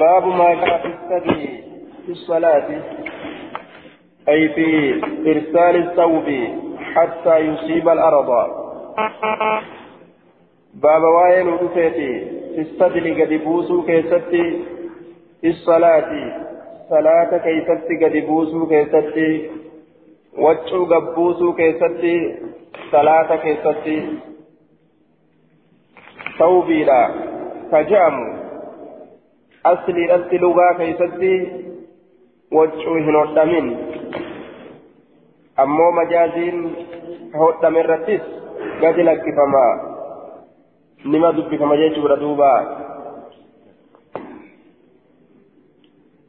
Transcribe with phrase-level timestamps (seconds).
[0.00, 1.60] باب ما جاء في الثدي
[2.06, 2.68] في الصلاة
[4.28, 4.94] أي في
[5.26, 6.28] إرسال الثوب
[6.94, 8.30] حتى يصيب الأرض.
[10.74, 12.24] باب وين ودفيتي
[12.54, 14.64] في الصدر قد بوسو كيستي
[15.40, 16.10] في الصلاة
[16.90, 19.50] صلاة كيستي قد بوسو كيستي
[20.38, 22.36] وجو قبوسو كيستي
[22.92, 24.18] صلاة كيستي.
[26.38, 27.10] ثوبي لا
[27.72, 28.35] كجامو
[29.72, 31.34] أصلي أصلي لغا كيستي
[32.52, 33.66] وجو هنوتامين
[35.60, 36.56] أمو مجازين
[37.34, 38.20] هوتامين رتيس
[38.82, 39.66] قد لكفما
[41.06, 42.54] نما دبكما جيتشو دوبا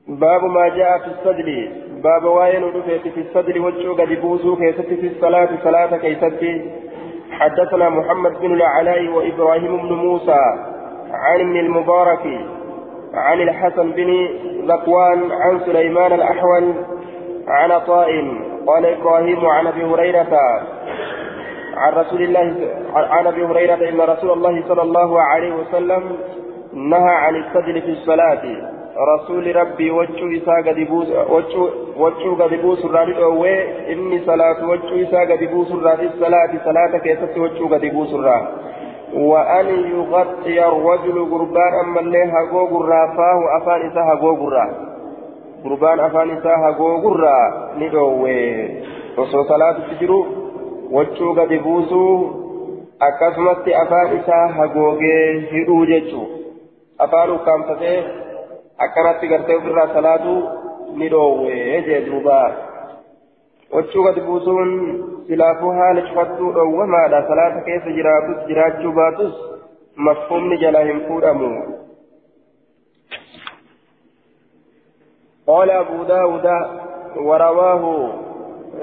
[0.07, 1.47] باب ما جاء في الصدر
[2.03, 6.43] باب واين ودفت في الصدر وجو قد بوزو كيست في الصلاة صلاة كيست
[7.31, 10.41] حدثنا محمد بن العلاء وإبراهيم بن موسى
[11.11, 12.25] عن المبارك
[13.17, 14.09] عن الحسن بن
[14.71, 16.73] ذكوان عن سليمان الأحول
[17.47, 18.07] عن عطاء
[18.67, 20.33] قال إبراهيم عن أبي هريرة
[21.77, 22.55] عن رسول الله
[22.93, 26.03] عن أبي هريرة إن رسول الله صلى الله عليه وسلم
[26.73, 28.43] نهى عن السجل في الصلاة.
[29.15, 31.09] رسول ربي وجو إسا قد بوس
[31.97, 36.05] وجو قد بوس الرادي أوي إني صلاة وجو إسا قد بوس الرادي.
[36.05, 38.47] الصلاة صلاة كيست وجو قد بوس الرادي.
[39.13, 44.65] وأن يغطي الرجل قربان أما اللي هقو قرى فاه أفان إسا هقو قرى
[45.63, 47.37] قربان أفان إسا هقو قرى
[47.77, 48.69] ندوي
[49.17, 50.25] وصو صلاة تجرو
[51.35, 52.15] gadi buusuu
[52.99, 56.27] akkasumatti afaan isaa hagoogee hidhuu jechuu
[56.97, 58.03] afaan ukkaamsatee
[58.77, 60.43] akkanatti gartee ofirraa salaatu
[60.95, 61.81] ni dhoowwee
[63.71, 64.69] wachuu gadi buusuun
[65.27, 69.33] silaafuu haala cufattuu dhoowwamaadha salaata keessa jiraatus jiraachuu baatus
[69.95, 71.51] mafhumni jala hin fuudhamu
[75.47, 76.47] قال أبو داود
[77.17, 77.83] ورواه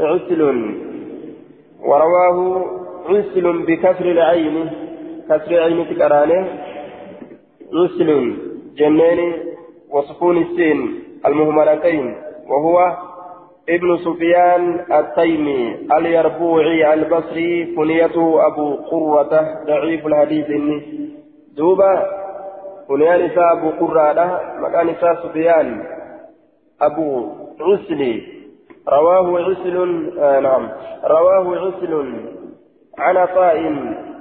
[0.01, 0.41] عسل
[1.81, 2.39] ورواه
[3.08, 4.70] عسل بكسر العين
[5.29, 6.41] كسر العين تكرانه
[7.75, 8.11] عسل
[8.77, 9.20] جنين
[9.91, 10.79] وسكون السين
[11.27, 12.17] المهملتين
[12.48, 12.97] وهو
[13.69, 20.47] ابن سفيان التيمي اليربوعي البصري كنيته أبو قرة ضعيف الحديث
[21.57, 22.07] دوبا
[22.89, 25.83] كنيان نساء أبو قرة مكان نساء سفيان.
[26.83, 27.29] أبو
[27.61, 28.23] عسلي
[28.89, 29.77] رواه عسل
[30.19, 30.69] آه نعم.
[31.05, 32.14] رواه عسل.
[32.98, 33.57] عن عطاء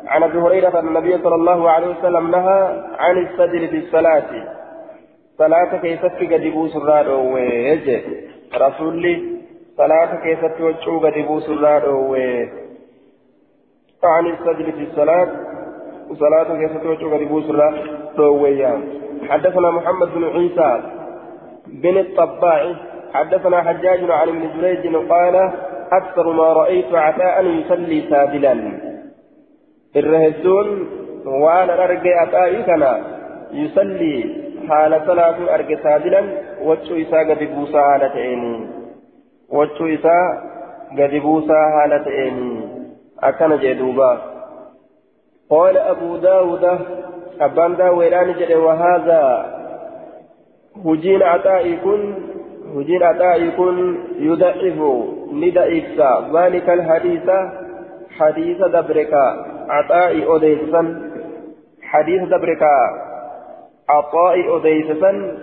[0.08, 4.30] عن أبي هريرة أن النبي صلى الله عليه وسلم نهى عن السجل في الصلاه
[5.38, 8.02] صلاة كيست قد يبوس الراد ويجي؟
[8.56, 9.33] رسولي
[9.78, 11.84] صلاه كيست وجو قد يبوس الراد
[14.04, 15.28] عن السجل في الصلاه
[16.20, 17.76] صلاة كيست وجو قد يبوس الراد
[19.30, 20.82] حدثنا محمد بن عيسى
[21.68, 22.76] بن الطباعي
[23.14, 25.52] حدثنا حجاج عن ابن جريج قال
[25.92, 28.72] أكثر ما رأيت عتاء يصلي سادلا
[29.96, 30.88] الرهدون
[31.26, 32.64] وأنا أرجع أتائي
[33.52, 36.24] يصلي حال صلاة أرجع سادلا
[36.62, 37.42] وجه إساء قد
[39.53, 40.53] بوسى حالتين وجه إساء
[40.91, 42.62] قد بوسى حالتين
[43.24, 44.22] أكن جدوبا
[45.50, 46.80] قال أبو داود
[47.41, 49.46] أبان داويران جد وهذا
[50.86, 52.16] هجين عتائي كن
[52.75, 56.02] هجين أدائي كن يضعف ندعف
[56.36, 57.30] ذلك الحديث
[58.19, 59.13] حديث دبرك
[59.69, 61.12] عطاء أديسا
[61.81, 62.63] حديث دبرك
[63.90, 65.38] عطاء أديسا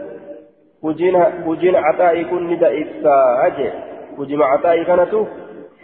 [0.85, 3.07] هجين هجين عطاء كن ندعف
[3.47, 3.90] أجي
[4.21, 5.27] هجين عطاء كانت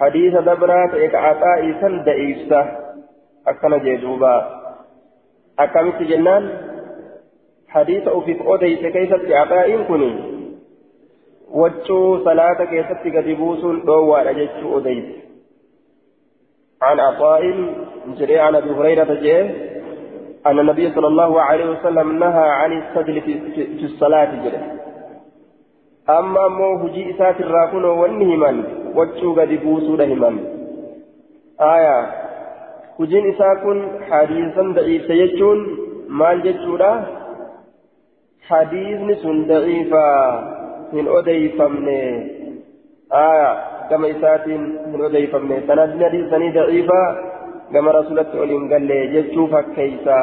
[0.01, 2.67] حديث دبرات إك عطاء سن دعف
[3.49, 4.37] أكن جيدوبا
[5.59, 6.45] أكمت جنان
[7.69, 10.37] حديث أفك أديس كيف عطاء كني
[11.51, 15.05] وجو صلاة كيست قد بوسون دوا أجتشو أديس
[16.83, 17.43] عن عطاء
[18.19, 19.43] جري عن أبي هريرة جيه
[20.47, 23.41] أن النبي صلى الله عليه وسلم نهى عن السجل في,
[23.79, 24.86] في الصلاة جري
[26.11, 28.65] أما مو هجي إسات الراكون والنهما
[28.95, 30.31] وجو قد بوسو لهما
[31.61, 31.99] آية
[33.01, 33.79] هجين إساكن
[34.11, 35.59] حديثا ضعيف يجون
[36.09, 36.93] مال جتشولا
[38.49, 40.07] حديث سن ضعيفا
[40.93, 41.99] hin odeeyfamne
[43.11, 43.49] aya
[43.91, 46.99] gama isaatiin hin odeeyfamne sanadni hadiisanii daciifa
[47.73, 50.19] gama rasulatti ol hin galle jechuu fakkeeysa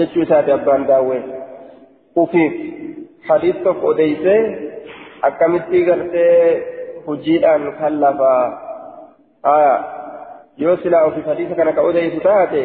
[0.00, 1.18] jechuu isaati abbaan daawwe
[2.24, 2.60] ufiif
[3.30, 4.36] hadiis tokko odeeyse
[5.30, 6.36] akkamitti gartee
[7.06, 8.32] hojiidhaan kan lafa
[9.56, 9.74] aya
[10.64, 12.62] yoo silaa ofiif hadiisa kana ka odeeysu taate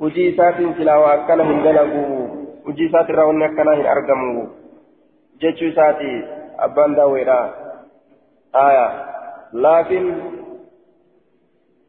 [0.00, 2.02] hujii isaatiin silaa waa akkana hin dalagu
[2.66, 4.50] hujii isaatirraa wanni akkanaa hin argamu
[5.42, 6.24] جتشو ساتي
[6.58, 7.50] أبان داويرا
[8.54, 8.88] آية
[9.52, 10.04] لكن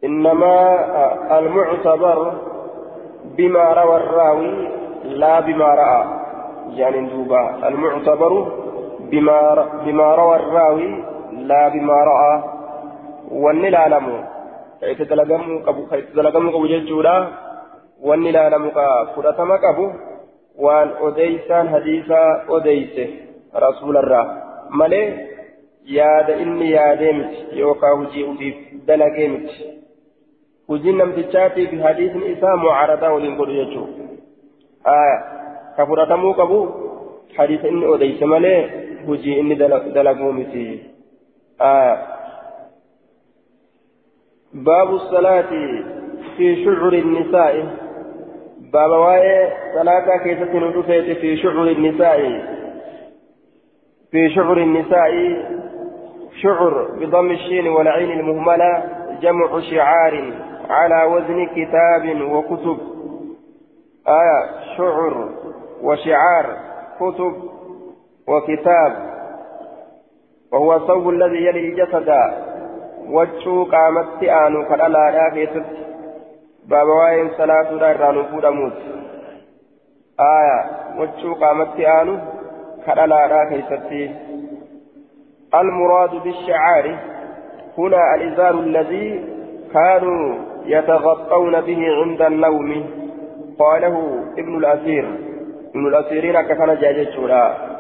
[0.04, 0.56] إنما
[1.40, 2.34] المعتبر
[3.38, 4.68] بما روى الراوي
[5.04, 6.06] لا بما رأى
[6.80, 8.34] يعني دوبا المعتبر
[9.14, 9.40] بما
[9.86, 10.92] بما روى الراوي
[11.50, 12.36] لا بما رأى
[13.34, 14.16] wanni ilaalamu
[14.80, 17.16] ka itti dalagamuu qabu ka itti dalagamuu qabu jechuudha
[18.08, 19.86] wanni ilaalamu ka fudhatama qabu
[20.66, 23.06] waan odeysaan hadiisaa odeyse
[23.66, 24.26] rasuularraa
[24.70, 25.08] malee
[25.98, 28.56] yaada inni yaadee miti yookaan hojii ufiif
[28.88, 29.70] dalagee miti
[30.70, 34.04] hojiin namtichaatii fi hadiisni isaa mucaaradaa waliin godhu jechuudha
[39.08, 39.56] hadiisa inni
[39.94, 40.94] dalaguu miti.
[44.54, 45.50] باب الصلاة
[46.38, 47.68] في شعر النساء
[48.74, 52.20] باب واي صلاة كيسة في شعر النساء
[54.12, 55.12] في شعر النساء
[56.42, 58.84] شعر بضم الشين والعين المهملة
[59.22, 60.34] جمع شعار
[60.70, 62.78] على وزن كتاب وكتب
[64.08, 65.30] آية شعر
[65.82, 66.58] وشعار
[67.00, 67.34] كتب
[68.28, 68.94] وكتاب
[70.52, 72.10] وهو الصوب الذي يلي الجسد
[73.12, 75.82] wachuu qaamatti aanu kadhalaadhaa keessatti
[76.74, 78.84] baaba waa'een salaatuudha irraa nu fuudhamuuti
[80.26, 80.60] aaya
[81.00, 82.20] wachuu qaamatti aanu
[82.86, 84.04] kadhalaadhaa keessatti
[85.62, 86.86] المراد بالشعار
[87.78, 89.26] هنا الإزار الذي
[89.74, 90.36] كانوا
[90.66, 92.70] يتغطون به عند النوم
[93.60, 93.96] قاله
[94.38, 95.06] ابن الأثير
[95.76, 97.73] ابن الأثيرين كان جاجتشورا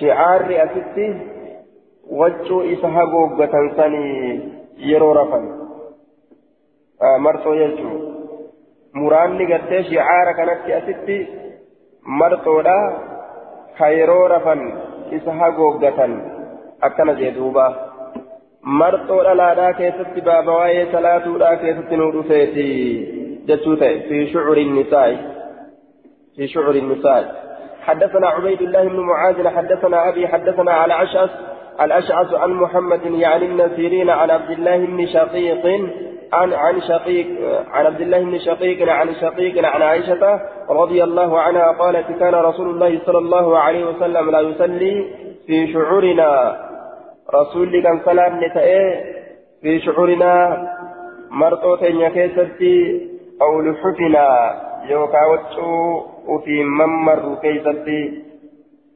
[0.00, 1.08] شعار أسيتي
[2.10, 4.54] وجو إسها قوقة سني
[4.90, 5.44] yeroo rafan
[7.24, 8.00] marxoo jechuun
[9.00, 11.18] muraanni gartee shicaara kanatti asitti
[12.22, 12.74] marxoodha
[13.78, 14.62] ka yeroo rafan
[15.18, 16.16] isa hagooggatan
[16.88, 17.66] akkana jee duuba
[18.80, 22.66] marxoo dhalaadhaa keessatti baaba waa'ee salaatuudhaa keessatti nu dhufeeti
[23.52, 25.16] jechuu ta'e fi shucuri nisaa'i
[26.36, 27.43] في شعر النساء
[27.86, 31.30] حدثنا عبيد الله بن معاذ حدثنا أبي حدثنا على عشاس
[31.80, 35.66] الأشعث عن محمد يعني النسيرين عن عبد الله بن شقيق
[36.32, 37.26] عن عن شقيق
[37.72, 40.40] عن عبد الله بن شقيق عن شقيق عن عائشة
[40.70, 44.94] رضي الله عنها قالت كان رسول الله صلى الله عليه وسلم لا يصلي
[45.46, 46.56] في شعورنا.
[47.34, 49.04] رسول كان سلام نتائه
[49.62, 50.32] في شعورنا
[51.30, 53.08] مرطوة يكيستي
[53.42, 54.28] أو لحفنا.
[54.92, 58.22] وتشو وفي ممر كيستي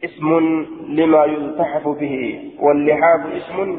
[0.04, 0.28] اسم
[0.88, 2.14] لما يلتحف به.
[2.60, 3.78] واللحاف اسم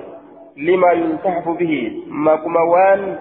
[0.58, 2.04] لما يلتحف به.
[2.08, 3.20] ما كموان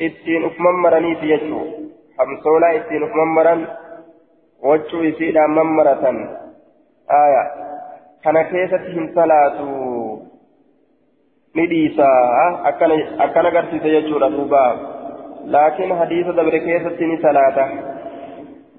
[0.00, 1.60] اتين افممرني في يجو
[2.18, 3.66] حمصولا اتين افممرن
[4.62, 6.04] وجو يسيدا ممرة
[7.10, 7.44] آية.
[8.24, 9.58] كان كيستهم صلاة
[11.56, 12.10] نديسا
[13.20, 14.66] أكن أغرسيس يجو رسوبا
[15.44, 17.58] لكن حديث دبر كيستني صلاة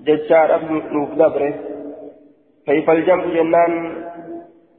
[0.05, 0.49] ججار
[0.91, 1.53] نوف دبره
[2.67, 3.73] كيف الجمع جنان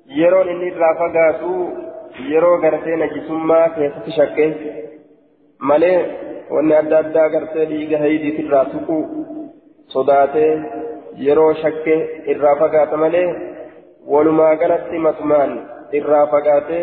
[0.08, 1.54] يرون إني رافقاتو
[2.30, 4.46] yeroo gartee najisummaa keessatti shakke
[5.60, 5.98] malee
[6.54, 8.98] wanni adda addaa gartee dhiiga haydiit irraa tuqu
[9.94, 10.50] sodaatee
[11.26, 11.94] yeroo shakke
[12.34, 13.28] irraa fagaata malee
[14.14, 15.54] walumaa galatti matumaan
[16.00, 16.82] irraa fagaatee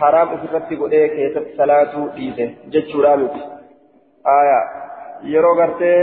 [0.00, 3.42] haraam ofirratti godhee keessatti salaatuu dhiise jechuudha miti
[5.34, 6.00] yeroo gartee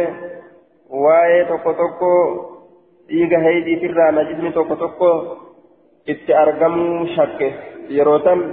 [0.93, 2.09] waa'ee tokko tokko
[3.09, 5.09] dhiiga haydiitirraa najisni tokko tokko
[6.15, 7.53] itti argamuu shakke
[7.97, 8.43] yeroo tan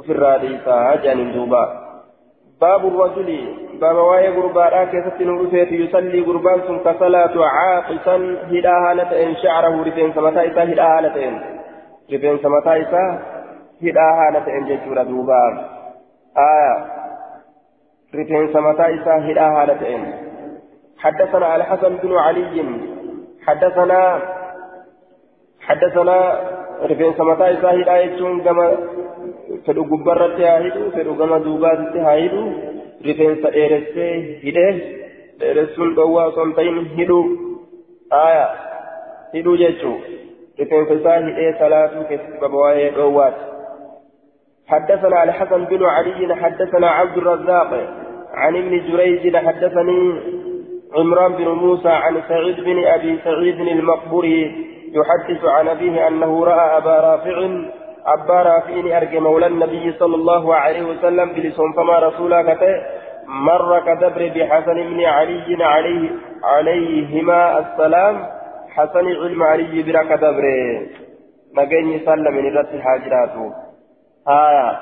[0.00, 1.62] ofirraa dhiisaa jedhaniin duuba
[2.60, 3.38] baabu rajuli
[3.80, 9.36] baaba waa'ee gurbaadhaa keessatti nu dhufeeti yusallii gurbaan sun ka salaatu caaqisan hidhaa haala ta'een
[9.44, 11.40] shacrahu rifeensa mataa isaa hidhaa haala ta'een
[12.10, 13.08] rifeensa mataa isaa
[13.88, 15.40] hidhaa haala ta'een jechuudha duuba
[16.50, 16.76] aya
[18.20, 20.25] rifeensa mataa isaa hidhaa haala ta'een
[20.98, 22.64] حدثنا الحسن بن علي
[23.46, 24.22] حدثنا
[25.60, 26.40] حدثنا
[26.82, 28.76] رفين سمتا إساهي آيتون كما
[29.66, 32.52] فدو قبرت هايدو فدو كما دوبات هايدو
[33.06, 34.10] رفين سأيرسي
[34.42, 34.76] هيده
[35.42, 37.20] إيرسون دوا صنطين هيدو.
[38.12, 38.48] آية
[39.34, 39.94] هيدو جيتشو
[40.60, 43.34] رفين سأيرسي إيه ثلاثو كسب بوايه دوات
[44.66, 47.70] حدثنا الحسن بن علي حدثنا عبد الرزاق
[48.34, 50.00] عن ابن جريج حدثني
[50.94, 57.00] عمران بن موسى عن سعيد بن أبي سعيد المقبري يحدث عن أبيه أنه رأى أبا
[57.00, 57.48] رافع
[58.06, 62.82] أبا رافع أرجى مولى النبي صلى الله عليه وسلم بلسون فما رسولا كته
[63.26, 66.10] مر كدبر بحسن بن علي عليه
[66.44, 68.26] عليهما السلام.
[68.68, 70.44] حسن علم علي بلا كدبر.
[71.56, 73.52] نجني سلم من رت حاجراته
[74.28, 74.78] آية.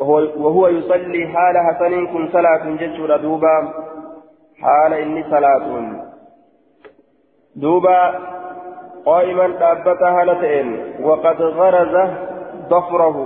[0.00, 3.72] وهو, وهو يصلي حال حسن كن صلاة ججر دوبا
[4.62, 5.66] حال إني صلاة
[7.56, 8.14] دوبا
[9.06, 10.68] قائما دابتا هالتين
[11.00, 12.10] وقد غرز
[12.68, 13.18] ضفره.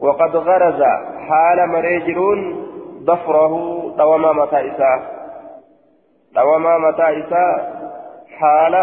[0.00, 0.82] وقد غرز
[1.28, 2.66] حال مريجرون
[3.04, 3.54] ضفره.
[3.98, 5.00] دوما متى إساء
[6.34, 7.24] دوما متى
[8.38, 8.74] حال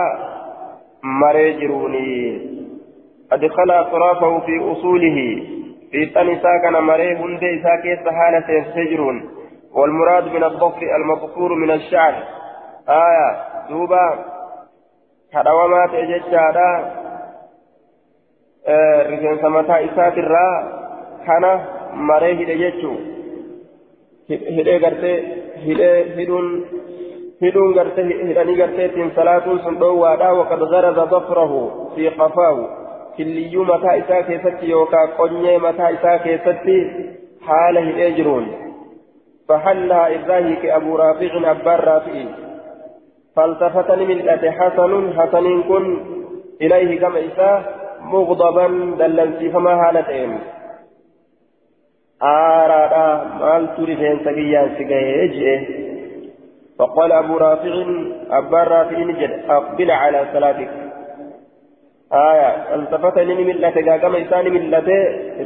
[1.04, 2.42] مريجروني
[3.32, 5.44] أدخل أطرافه في أصوله.
[5.92, 9.41] في تنسا كان مريه هند إساء كيس حالة سجرون
[9.74, 12.14] والمراد من الضفر المذكور من الشعر
[12.90, 13.30] آية
[13.70, 14.26] دوبا
[15.34, 16.94] كدوما تججادا
[18.68, 20.16] آه سمتا إساء
[21.28, 23.12] كان مريه هدى
[24.40, 25.16] hidhee gartee
[25.66, 26.48] hidhee hidhuun
[27.42, 31.62] hidhuun gartee hidhanii garteetiin salaatuun sun dhoowwaadha waqad garaza dafrahu
[31.96, 32.68] fi qafaahu
[33.16, 36.78] killiyyuu mataa isaa keessatti yookaan qonyee mataa isaa keessatti
[37.48, 38.48] haala hidhee jiruun
[39.52, 42.16] فحلها إبراهيم أبو رافع أبار رافع.
[43.36, 45.86] فالتفتني من أتي حسن حسن كن
[46.62, 47.64] إليه كما إساه
[48.02, 48.68] مغضبا
[49.00, 50.40] دلنسي فما هالتين
[52.24, 53.08] آرادا
[53.40, 55.58] مال توري فين سقيا سقيا
[56.80, 57.74] فقال أبو رافع
[58.32, 60.70] أبا رافع نجد أقبل على صلاتك.
[62.14, 64.90] آية التفتني من ملة كما إساني ملة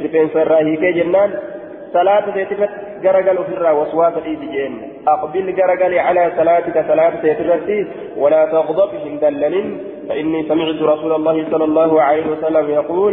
[0.04, 1.30] رفين سراهي كي جنان
[1.96, 2.70] صلاة تيتفت
[3.02, 4.72] جرجل الرا وسواس الإيدجين
[5.08, 7.86] أقبل جرجل على صلاتك صلاة تيتفتي
[8.16, 9.56] ولا تغضب من دلل
[10.08, 13.12] فإني سمعت رسول الله صلى الله عليه وسلم يقول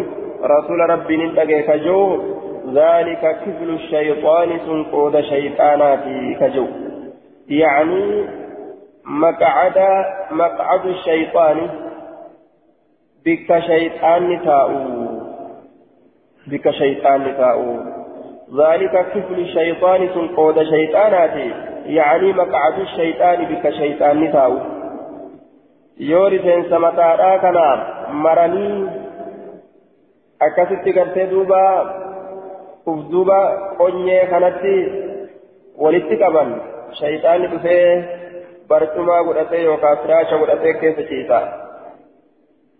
[0.55, 2.01] رسول ربي ننتقي كجو
[2.73, 6.67] ذلك كفل الشيطان سنقود شيطاناتي كجو
[7.49, 8.25] يعني
[9.05, 9.77] مقعد
[10.31, 11.57] مقعد الشيطان
[13.25, 14.71] بك شيطان تاؤ
[16.47, 17.63] بك شيطان تاؤ
[18.59, 21.51] ذلك كفل الشيطان سنقود شيطاناتي
[21.85, 24.53] يعني مقعد الشيطان بك شيطان تاؤ
[25.99, 27.67] يورث سمتارا كنا
[28.11, 28.89] مرني
[30.41, 31.63] أكست قرتي دوبا
[32.91, 33.37] ufduuba
[33.79, 34.73] qonyee kanatti
[35.83, 36.49] walitti qaban
[36.99, 37.85] shayxaanni dhufee
[38.69, 41.39] barcumaa godhatee yookaan firaasha godhatee keessa ciisa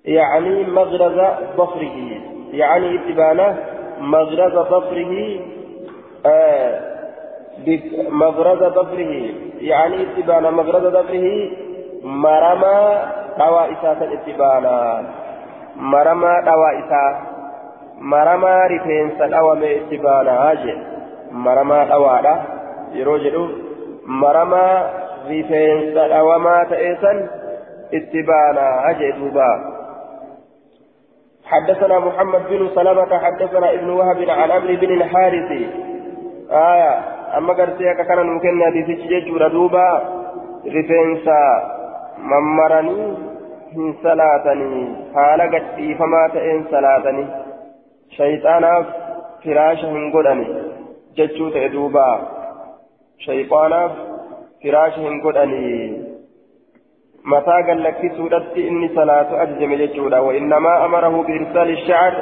[0.06, 1.20] يعني مغرز
[1.58, 1.98] ظفره
[2.53, 3.48] يعني اتبانة
[4.00, 5.13] مغرز ظفره
[6.25, 6.80] آه
[8.10, 9.13] مغرز ظفره
[9.58, 11.50] يعني اتبانة مغرز ظفره
[12.03, 13.01] مرمى
[13.39, 15.08] دوائسات الاتبانة
[15.75, 17.34] مرمى دوائسات
[18.00, 20.77] maramaa rifeensa dhawame itti baanaa jee
[21.46, 22.34] maramaa dhawaadha
[22.96, 23.44] yeroo jedhu
[24.24, 24.74] maramaa
[25.27, 27.22] rifeensa dhawamaa ta'e san
[28.00, 29.48] itti baanaa jee duuba
[31.46, 35.51] حدثنا محمد بن سلمة حدثنا ابن وهب عن عمرو بن الحارث
[36.52, 36.94] آية
[37.38, 39.20] أما قرتيك كان ممكن هذه تجي
[39.54, 40.02] دوبا
[40.66, 41.42] رفنسا
[42.18, 43.34] ممرني
[43.76, 47.26] hin salaatanii haala gadhiifamaa ta'een salaatanii
[48.18, 48.92] shayxaanaaf
[49.46, 50.46] firaasha hin godhani
[51.20, 52.04] jechuu ta'e duuba
[53.26, 53.96] shayxaanaaf
[54.66, 55.64] firaasha hin godhani
[57.34, 62.14] mataa gallakkisuudhatti inni salaatu ajajame jechuudha وإنما أمره بإرسال الشعر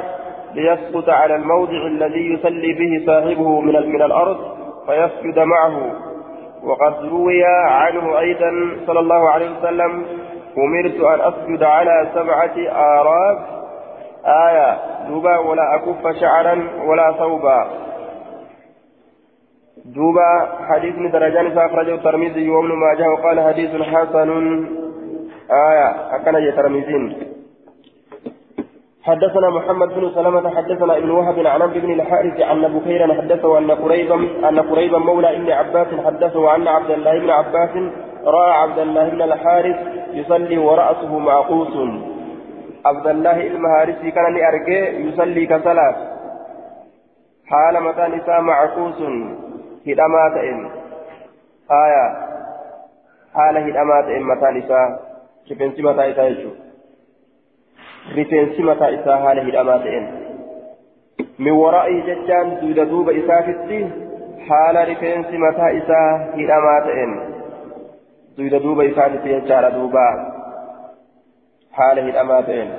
[0.54, 4.36] ليسقط على الموضع الذي يصلي به صاحبه من من الأرض
[4.86, 5.92] فيسجد معه.
[6.64, 8.50] وقد روي عنه أيضا
[8.86, 10.04] صلى الله عليه وسلم
[10.58, 13.38] أمرت أن أسجد على سبعة آراف.
[14.26, 14.78] آية
[15.08, 17.66] دوبا ولا أكف شعرا ولا ثوبا.
[19.84, 24.30] دوبا حديث من درجان فأخرجه الترمذي وابن ماجه وقال حديث حسن.
[25.50, 27.31] آية أكن الترمذي
[29.04, 33.70] حدثنا محمد بن سلمة حدثنا ابن وهب عن عبد بن الحارث عن بكير حدثه أن
[33.70, 34.14] قريبا
[34.48, 37.70] أن قريبا مولى ابن عباس حدثه أن عبد الله بن عباس
[38.24, 39.76] رأى عبد الله بن الحارث
[40.12, 41.76] يصلي ورأسه معقوس.
[42.86, 45.96] عبد الله المهارسي كان لأرجي يصلي كصلاة.
[47.46, 49.02] حال متى نساء معكوس
[49.86, 50.70] هدمات إن.
[51.70, 52.06] آية.
[53.34, 55.00] حال هدمات إن متى نساء؟
[55.52, 56.46] رفنسي متى إساء
[58.10, 60.22] يجو رفنسي متى إساء حال هدمات إن
[61.38, 63.90] من ورائه ججان دود دوب إسافتي
[64.48, 67.32] حال رفنسي متى إساء هدمات إن
[68.38, 70.32] دود دوب إسافتي يجار دوبا
[71.72, 72.70] حاله الأماتين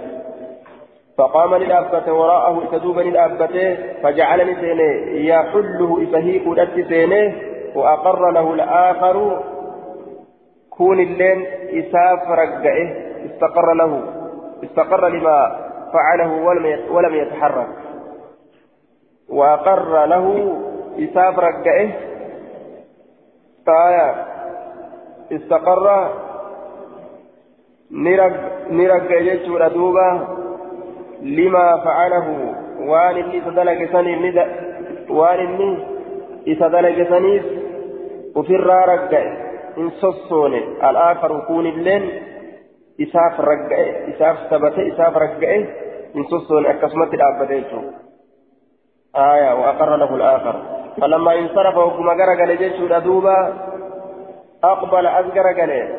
[1.17, 7.33] فقام للأبة وراءه إتدوب للأبة فجعلني سيني يحله إفهيك ودت سيني
[7.75, 9.43] وأقر له الآخر
[10.69, 12.93] كون اللين إساف رقعه
[13.25, 14.22] استقر له
[14.63, 15.39] استقر لما
[15.93, 16.31] فعله
[16.91, 17.67] ولم يتحرك.
[19.29, 20.25] وأقر له
[20.99, 21.89] إساف رقئه
[23.67, 24.25] آية
[25.31, 26.09] استقر.
[28.71, 30.27] نرق جيتشور دوبا.
[31.21, 32.55] لما فعله.
[32.79, 34.35] وان اللي تدلق سنيف
[35.09, 37.45] وان اللي تدلق سنيف
[38.35, 39.13] وفي الرارق
[39.77, 42.03] إن صصوني الآخر يكون اللين
[43.01, 45.65] إساف رقئه إساف ثبت إساف رقئه
[46.15, 47.81] إن صصوني أكسمت الأبديتو
[49.15, 50.61] آية وأقر له الآخر
[51.01, 53.53] فلما انصرف وكما قرق لجيش دوبا
[54.63, 55.89] أقبل أزقر قليل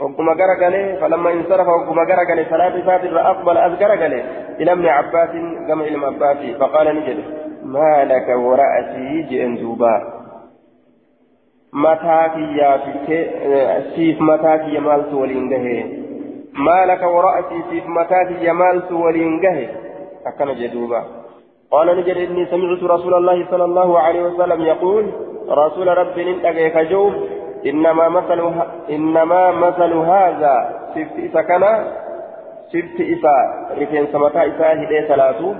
[0.00, 4.24] وكما قرق قليل فلما انصرف وكما قرق قليل ثلاث ساتر أقبل أزقر قليل
[4.60, 5.30] إلى ابن عباس
[5.68, 7.18] كما إلى عباس فقال نجد
[7.64, 9.56] ما لك ورأسي جئن
[13.96, 15.84] سيف متاك يا مالت ولينجه
[16.52, 19.68] ما لك ورأسي سيف متاك يا مالت ولينجه
[20.26, 21.02] أكن جدوبا
[21.70, 25.04] قال نجد إني سمعت رسول الله صلى الله عليه وسلم يقول
[25.48, 27.12] رسول رب ننتقيك جوب
[27.66, 28.52] إنما مثل
[28.90, 30.54] إنما مثل هذا
[30.94, 31.72] سفت سكنا
[32.72, 33.36] سفت إسا
[33.80, 35.54] رفين سمتا إسا هدي ثلاثو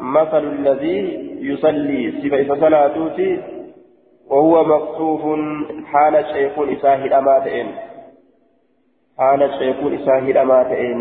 [0.00, 0.98] مثل الذي
[1.40, 3.53] يصلي سفت إسا ثلاثوتي
[4.30, 5.22] وهو مقصوف
[5.86, 7.66] حال شيخ إسا هداماتين
[9.18, 11.00] حال شيخ إسا هداماتين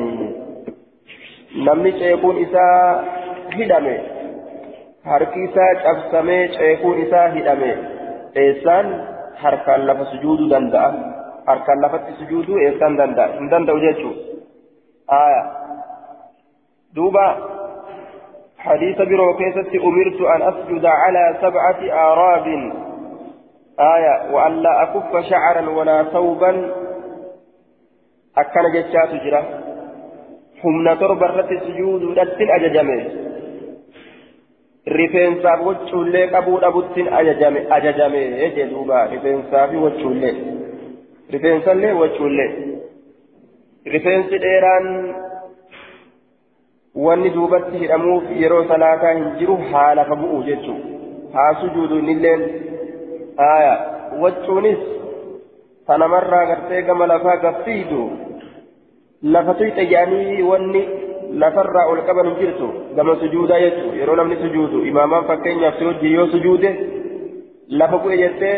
[1.56, 2.66] نمني شيخ إسا
[3.58, 4.14] هدامين
[5.04, 7.72] harki isaa cabsamee ceekuun isaa hidhame
[8.44, 8.92] eessaan
[9.42, 10.92] harkaan lafa sujuuduu danda'a
[11.48, 15.44] harkaan lafatti sujuuduu eessaan danda'a hin danda'u jechuudha aya
[16.96, 17.28] duuba
[18.64, 21.80] حديث برو كيست أمرت أن أسجد على سبعة
[22.12, 22.48] آراب
[23.80, 26.72] آية وأن لا أكف شعرا ولا ثوبا
[28.38, 29.44] أكن جتشات جرا
[30.62, 33.24] حمنا تربة السجود لتن أججمه
[34.86, 38.22] rifeensaaf wachuullee qabuu dhabuttiin ajajame ajajame
[38.56, 40.34] jee duuba rifeensaaf wachuullee
[41.30, 42.50] rifeensallee wachuullee
[43.86, 45.16] rifeensi dheeraan
[47.06, 50.78] wanni duubatti hidhamuuf yeroo salaataa hin jiru haala ka bu'u jechuu
[51.34, 52.44] haa sujuudu innilleen
[53.38, 53.74] aya
[54.20, 54.80] wachuunis
[55.88, 58.12] tanamarraa gartee gama lafaa gaffiidu
[59.24, 60.84] lafa tuyxe jedhanii wanni
[61.44, 66.14] lafarraa ol qaban hin jirtu gama sujuudaa jechuudha yeroo namni sujuudu imaamaan fakkeenyaaf si hojii
[66.14, 66.70] yoo sujuude
[67.82, 68.58] lafa bu'e jettee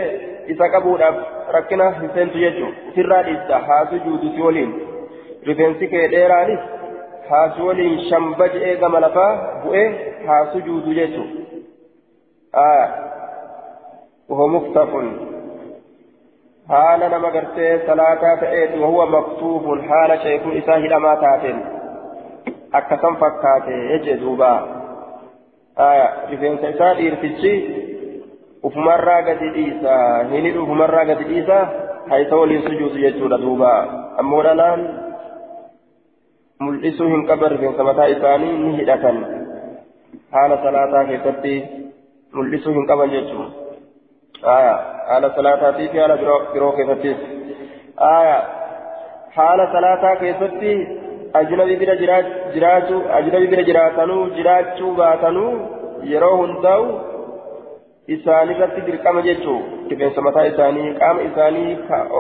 [0.56, 1.16] isa qabuudhaaf
[1.58, 4.74] rakkina hin seentu jechuudha ofirraa dhiista haa sujuudu si waliin
[5.50, 6.60] rifeensi kee dheeraanis
[7.30, 9.32] haa si waliin shamba je'ee gama lafaa
[9.64, 9.88] bu'ee
[10.28, 12.64] haa sujuudu jechuudha
[14.30, 14.90] وهو مفتح
[16.70, 21.76] حال نما غرتي صلاة تأتي وهو مكتوب حال شيخ إساه لما تاتين
[22.76, 24.50] akkasam fakkaate jechee duuba
[26.30, 27.54] rifeensa isaa dhiirtichi
[28.64, 29.94] ufumarraa gadi dhiisa
[30.32, 31.58] hini ufumarraa gadi dhiisa
[32.10, 33.72] haysa waliin sujuudu jechuudha duuba
[34.24, 34.84] ammoo dhalaan
[36.60, 39.24] mul'isuu hin qaban rifeensa mataa isaanii ni hidhatan
[40.32, 41.56] haala salaataa keessatti
[44.46, 46.18] hin qaban jechuudha haala salaataatii fi haala
[46.54, 47.18] biroo keessattis
[49.36, 50.76] haala salaataa keessatti
[51.34, 51.96] ajnabi bira
[52.54, 55.52] jiraachuu ajnabi bira jiraatanuu jiraachuu baatanuu
[56.04, 56.86] yeroo hundaa'u
[58.08, 59.58] isaanirratti dirqama jechuu
[59.90, 61.76] rifeensa mataa isaanii qaama isaanii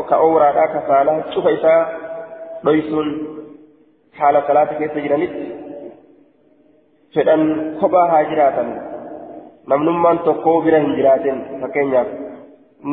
[0.10, 1.86] ka ooraadhaa ka saalaa cufa isaa
[2.66, 3.28] dhoysuun
[4.20, 5.46] haala salaata keessa jiranitti
[7.16, 8.85] fedhan kophaa haa jiraatan
[9.74, 12.10] namnummaan tokkoo bira hin jiraatin fakkeenyaaf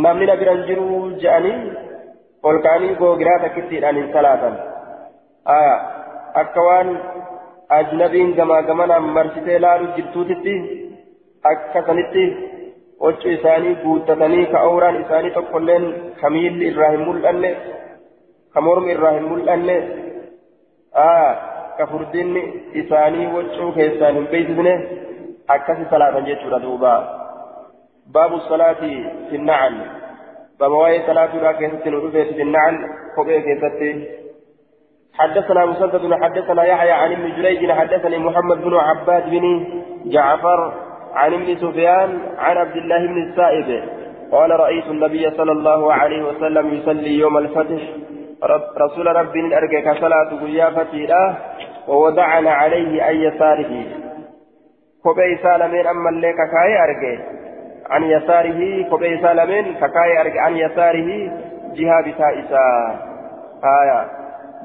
[0.04, 0.86] namni na bira hin jiru
[1.24, 1.56] je'anii
[2.50, 4.54] ol ka'anii googiraa takkittiidhaan hin salaatan
[5.56, 5.80] aayaa
[6.44, 6.94] akka waan
[7.78, 10.54] ajnabiin gamaa gamanaan marsitee laalu jirtuutitti
[11.52, 12.24] akka sanitti
[13.04, 15.86] hoccu isaanii guuttatanii ka awraan isaanii tokkolleen
[16.20, 17.50] ka miilli irraa hin mul'anne
[18.56, 19.76] ka mormi irraa hin mul'anne
[21.78, 22.42] ka furdinni
[22.82, 24.74] isaanii waccuu keessaan hin beeksisne
[25.56, 26.94] akkasi salaatan jechuudha duuba.
[28.12, 28.92] Baabu salaati
[29.30, 29.78] finnacan.
[30.58, 32.82] Baaba waa'ee salaatuudhaa keessatti nu dhufeeti finnacan
[33.14, 33.92] kophee keessatti.
[35.12, 39.44] حدثنا مسدد حدثنا يحيى عن ابن جريج حدثني محمد بن عباد بن
[40.04, 40.72] جعفر
[41.14, 43.82] عن ابن سفيان عن عبد الله بن السائب
[44.32, 47.82] قال رأيت النبي صلى الله عليه وسلم يصلي يوم الفتح
[48.78, 51.36] رسول ربي أرجك صلاة قيافتي له
[51.88, 53.84] ووضعنا عليه أي يساره
[55.02, 57.18] كوبي سالمين أما اللي كاي أرجي
[57.90, 61.30] عن يساره كوبي سالمين كاي أرجي عن يساره
[61.74, 62.66] جهة بتائسا
[63.64, 64.08] آية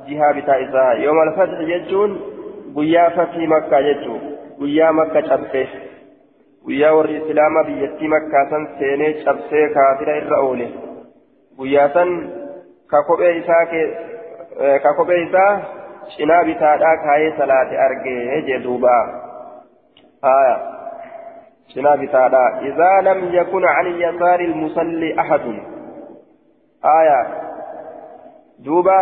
[0.08, 2.38] جهة بتائسا يوم الفتح يجون
[2.78, 4.22] guyyaa fatii makkaa jechuun
[4.60, 5.68] guyyaa makka cabsee
[6.66, 10.68] guyyaa warri islaamaa biyyattii makkaa san seenee cabsee kaafira irra oole
[11.58, 12.12] guyyaa san
[12.88, 13.64] ka kophee isaa
[14.84, 15.54] ka kophee isaa
[16.18, 18.60] cinaa bitaadhaa kaayee salaate argee jee
[23.08, 25.58] lam yakun an yasaari ilmusalli ahadun
[26.82, 27.20] haya
[28.66, 29.00] duuba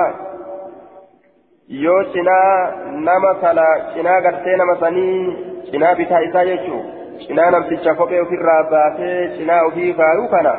[1.83, 2.71] yoo cinaa
[3.07, 5.35] nama sala cinaa gartee nama sanii
[5.71, 6.83] cinaa bitaa isaa jechuu
[7.27, 10.53] cinaa namticha kophee ofirraa baasee cinaa ofii kaayuu kana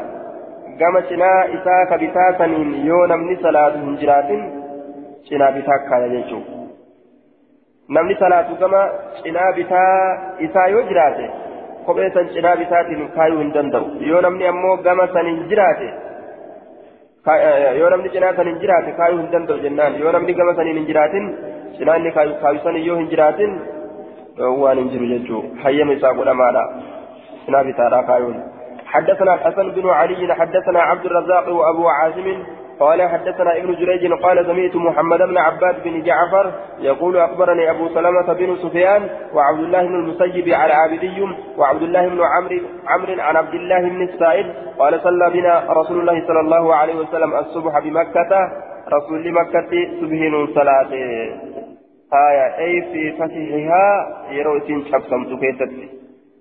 [0.78, 4.44] gama cinaa isaa ka bitaa saniin yoo namni salaatu hin jiraatin
[5.28, 6.55] cinaa bitaa kaaya jechuu
[7.88, 8.80] namni salaatu gama
[9.22, 9.92] cinaa bitaa
[10.46, 11.26] isaa yoo jiraate
[11.86, 15.88] kophee san cinaa bitaatiin kaayuu hin danda'u yoo namni ammoo gama saniin jiraate
[17.80, 20.86] yoo namni cinaa san hin jiraate kaayuu hin danda'u jennaan yoo namni gama saniin hin
[20.90, 21.26] jiraatin
[21.78, 23.52] cinaa inni kaayu san yoo hin jiraatin
[24.64, 26.64] waan hin jiru jechuu hayyama isaa godhamaadha
[27.46, 28.38] cinaa bitaadha kaayuun
[28.94, 32.26] حدثنا الحسن بن علي حدثنا عبد الرزاق وابو عاصم
[32.80, 38.32] قال حدثنا ابن جريج قال سمعت محمد بن عباد بن جعفر يقول أخبرني أبو سلمة
[38.32, 41.22] بن سفيان وعبد الله بن المسيب على عابدي
[41.58, 44.46] وعبد الله بن عمرو عمرو عن عبد الله بن السائب
[44.78, 48.52] قال صلى بنا رسول الله صلى الله عليه وسلم الصبح بمكة.
[48.92, 50.92] رسول مكه سبهين صلاة.
[52.14, 53.86] آية أي في فتحها
[54.92, 55.72] شخصا تكيتت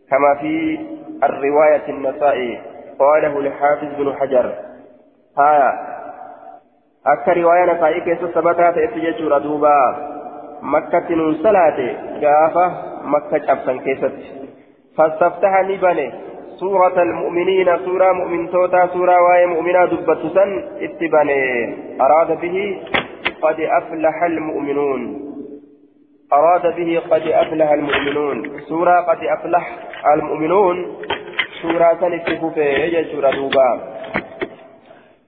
[0.10, 0.80] كما في
[1.24, 2.60] الرواية النسائي.
[3.00, 4.54] قاله الحافظ بن حجر.
[5.40, 5.95] آية
[7.08, 9.78] أكا رواية نسائي كيس ثبتات إتججر دوبا
[10.62, 11.78] مكة نون صلاة
[12.24, 12.66] قافة
[13.04, 14.14] مكة شخصا كيست
[14.98, 16.12] فاستفتح نبني
[16.60, 20.46] سورة المؤمنين سورة مؤمن توتا سورة واي مؤمنة دبتسا
[20.82, 21.42] اتبني
[22.02, 22.82] أراد به
[23.42, 25.02] قد أفلح المؤمنون
[26.34, 29.76] أراد به قد أفلح المؤمنون سورة قد أفلح
[30.14, 30.96] المؤمنون
[31.62, 33.95] سورة سنكتب في سورة دوبا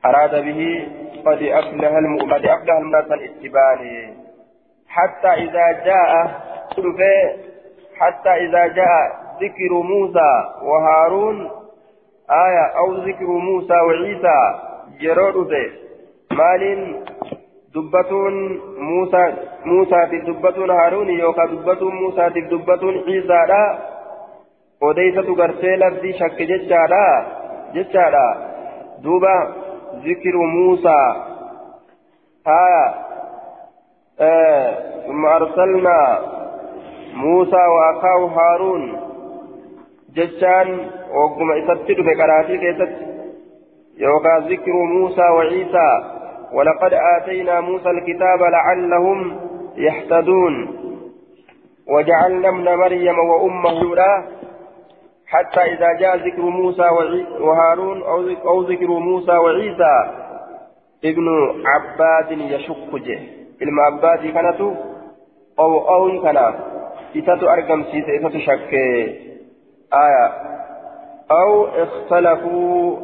[0.10, 0.88] أراد به
[1.26, 1.92] قد أفلح
[2.34, 4.14] قد أفلح الناس الاتبان
[4.88, 6.12] حتى إذا جاء
[8.00, 10.32] حتى إذا جاء ذكر موسى
[10.64, 11.50] وهارون
[12.30, 14.40] آية أو ذكر موسى وعيسى
[15.02, 15.54] جرود
[16.32, 16.96] مال
[17.78, 18.36] dubbatuun
[19.66, 23.62] muusaatiif dubbatuun haaruuni yookaan dubbatuun muusaatiif dubbatuun ciisaadha
[24.90, 27.04] odeysatu gartee labdii shakke jechaadha
[27.74, 28.26] jechaadha
[29.94, 31.16] duuba zikiru muusaa
[32.46, 32.94] haya
[35.08, 36.20] ثم أرسلنا
[37.14, 39.00] موسى وأخاه هارون
[40.16, 42.94] جتان وقم إساتي بكراتي كيست.
[43.98, 46.04] يوكا ذكر موسى وعيسى
[46.54, 49.40] ولقد آتينا موسى الكتاب لعلهم
[49.78, 50.78] يهتدون.
[51.88, 54.24] وجعلنا ابن مريم وأمه لا
[55.28, 56.82] حتى إذا جاء ذكر موسى
[57.40, 58.04] وهارون
[58.48, 59.96] أو ذكر موسى وعيسى
[61.06, 61.28] ابن
[61.66, 63.20] عباد يشق جه
[63.88, 64.78] abbaatii kanatu
[65.58, 66.54] ow'oowun kana
[67.14, 68.98] isatu argamsiise isatu shakkee
[69.92, 70.26] aya
[71.30, 71.52] aw
[71.84, 73.00] ikhtalafuu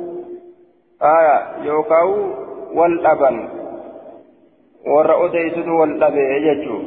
[0.99, 2.09] aya yookaan
[2.77, 3.37] wal dhaban
[4.93, 6.81] warra odeysutu wal dhabe jechuu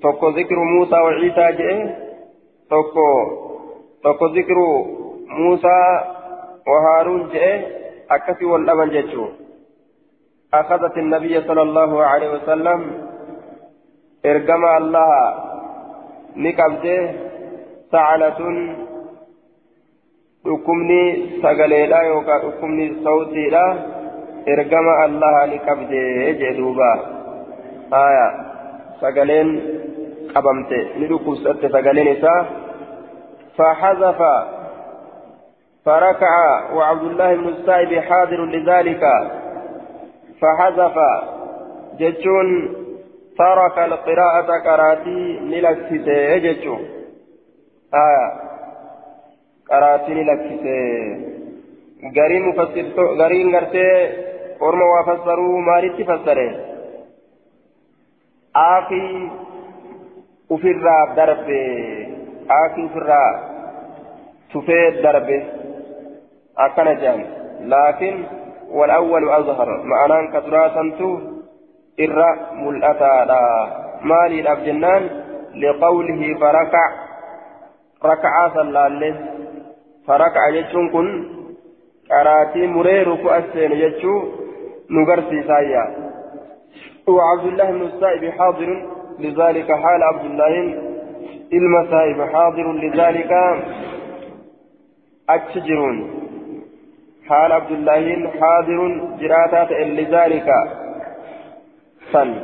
[0.00, 1.96] tokko zikru muusaa wa ciisaa jedhe
[4.04, 4.66] tokko zikru
[5.38, 5.88] muusaa
[6.72, 7.52] wa haaruun jedhe
[8.16, 9.30] akkasi wal dhaban jechuu
[10.54, 12.80] أخذت النبي صلى الله عليه وسلم
[14.30, 15.10] إرجم الله
[16.44, 16.98] نكبده
[17.92, 18.38] سعلة
[20.46, 21.02] dhukkubni
[21.42, 23.64] sagaleedha yookaan dhukkubni sawtiidha
[24.54, 26.90] ergama allaha ni qabdee jee duuba
[27.94, 28.26] haya
[29.02, 29.48] sagaleen
[30.34, 32.40] qabamte ni dhukkubsatte sagaleen isaa
[33.58, 34.20] فحذف
[35.84, 36.34] فركع
[36.72, 39.04] وعبد الله بن السائب حاضر لذلك.
[40.40, 40.96] فحذف
[41.98, 42.48] جتون
[43.38, 46.82] ترك القراءة قراتي نلكسي جتون
[47.94, 48.26] آية
[49.70, 50.78] قراتي نلكسي
[52.16, 53.88] غرين مفسر غرين غرتي
[54.60, 56.44] orma waa fassaruu maalitti fassare
[58.64, 59.30] aakii
[60.56, 61.60] ufirraa darbe
[62.48, 63.32] aakii ufirraa
[64.52, 65.38] tufee darbe
[66.56, 67.26] akkana jedhan.
[67.72, 68.26] Laakiin
[68.74, 71.20] والأول أظهر معناه كدراسة
[72.00, 73.40] إرى ملأتادا
[74.02, 75.10] مالي الأبجنان
[75.54, 76.86] لقوله فركع
[78.04, 79.14] ركع صلى الله
[80.06, 81.28] فركع يجون كن
[82.10, 84.28] قراتي مرير فأسين يجو
[84.90, 85.84] نغرسي سايا
[87.08, 88.86] وعبد الله بن السائب حاضر
[89.18, 90.54] لذلك حال عبد الله
[91.58, 93.32] المسائب حاضر لذلك
[95.30, 96.24] أتشجرون
[97.28, 100.48] حال عبد الله حاضر جراتات لذلك.
[102.12, 102.34] سن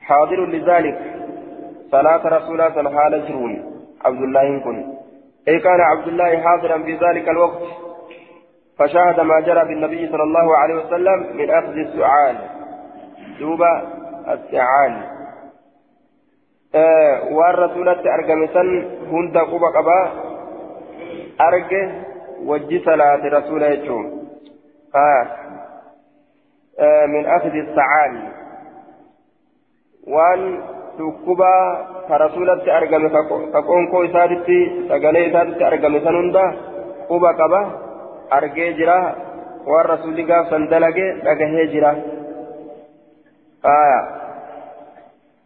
[0.00, 0.98] حاضر لذلك.
[1.90, 3.52] صلاة رسول الله حال جرون.
[4.04, 4.94] عبد الله كن.
[5.48, 7.62] أي كان عبد الله حاضرا في ذلك الوقت
[8.78, 12.36] فشاهد ما جرى بالنبي صلى الله عليه وسلم من أخذ السعال
[13.38, 13.82] دوبا
[14.28, 15.13] السعال.
[16.74, 18.62] آه والرسولة أرقمسا
[19.12, 20.00] هند قبا قبا
[21.40, 21.92] أرقه
[22.44, 24.28] وجي صلاة رسول يجوم
[24.94, 25.26] آه
[26.80, 28.14] آه من أخذ السعال
[30.06, 30.60] وأن
[30.98, 31.54] تكبا
[32.08, 33.08] كرسولة أرقم
[33.52, 36.44] كقونكو إسادتي سقالي إسادتي أرقم سنندا
[37.08, 37.84] قبا قبا
[38.30, 38.98] argee jira.
[39.66, 41.92] Waan rasuulli gaafsan dalage dhagahee jira.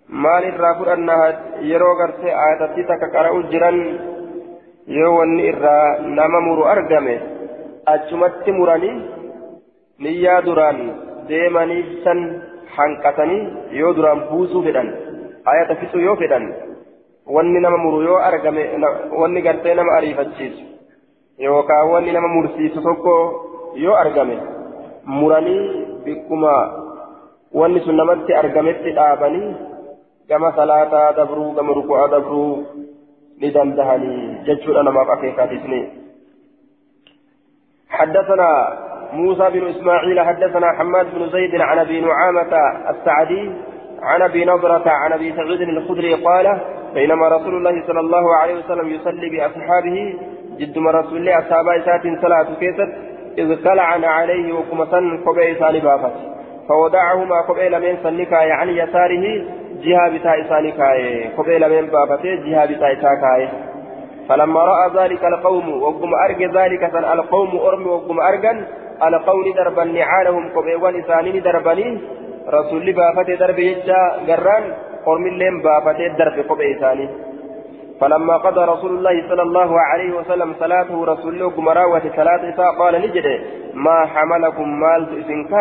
[0.09, 1.17] Maal irraa fudhanna
[1.71, 3.79] yeroo gartee aayatatti takka qara'u jiran
[4.99, 7.15] yoo wanni irraa nama muru argame
[7.95, 8.95] achumatti muranii
[10.07, 10.79] niyyaa duraan
[11.29, 12.21] deemanii san
[12.77, 13.43] hanqatanii
[13.81, 14.89] yoo duraan buusuu fedhan
[15.53, 16.45] ayata fixu yoo fedhan
[17.37, 18.63] wanni nama muru yoo argame
[19.21, 20.65] wanni gartee nama ariifachiisu
[21.47, 23.15] yookaan wanni nama mursiisu tokko
[23.85, 24.37] yoo argame
[25.19, 25.65] muranii
[26.05, 26.53] bikkuma
[27.61, 29.49] wanni sun namatti argametti dhaabanii
[30.29, 32.67] gama salaataa dabruu gama ruku'aa dabruu
[33.41, 35.81] ni dandahanii jechuudha namaaf akeekaatiifni.
[37.99, 38.49] حدثنا
[39.13, 42.53] موسى بن إسماعيل حدثنا حماد بن زيد عن أبي نعامة
[42.91, 43.51] السعدي
[44.03, 46.61] عن أبي نضرة عن أبي سعيد الخدري قال
[46.95, 50.15] بينما رسول الله صلى الله عليه وسلم يصلي بأصحابه
[50.59, 52.91] جد رسول الله أصحاب إسات صلاة كيست
[53.39, 56.13] إذ كلعن عليه وكما سن قبئ إسان بافت
[56.69, 59.45] فودعهما قبئ لمن سنكا عن يساره
[59.83, 60.91] جهة بتاء إسانكا
[61.37, 63.49] قبئ لمن بافت جهة بتاء إساكا
[64.29, 68.67] فلما رأى ذلك القوم وقم أرج ذلك سن القوم أرم وقم أرجا
[69.03, 71.99] القوم دربا نعالهم قبئ ولسانين دربني
[72.49, 74.65] رسول بافت درب يجا قران
[75.07, 77.09] قرم اللين بافت درب قبئ إساني
[78.01, 82.95] فلما قضى رسول الله صلى الله عليه وسلم صلاته رسول الله مراوة صلاة إساء قال
[82.95, 83.41] نجد
[83.75, 85.55] ما حملكم مال إسن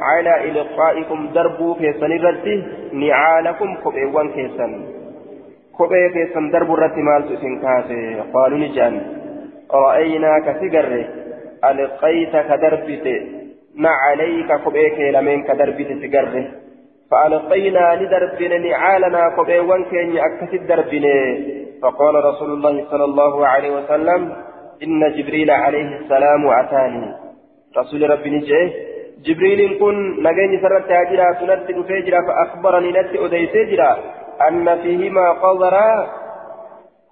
[0.00, 4.72] على إلقائكم دربوا في سنرته نعالكم كبئوان كيسن.
[5.78, 7.52] كبئ كيسن دربوا الرت مال إسن
[8.34, 8.94] قالوا نجان
[9.70, 11.04] رأيناك سجر.
[11.64, 13.06] ألقيت كدربت
[13.76, 16.46] نعليك كبئ كيلمين كدربت سجره
[17.10, 21.18] فألقينا لدربنا نعالنا كبئوان كيني أكسد دربنا.
[21.82, 24.32] فقال رسول الله صلى الله عليه وسلم
[24.82, 27.14] إن جبريل عليه السلام أتاني.
[27.78, 28.72] رسول ربي نجيه
[29.26, 33.96] جبريل كن نجيني سرت هاجرا سنت فجرا فأخبرني نت أديسجرا
[34.48, 36.06] أن فيهما قذرا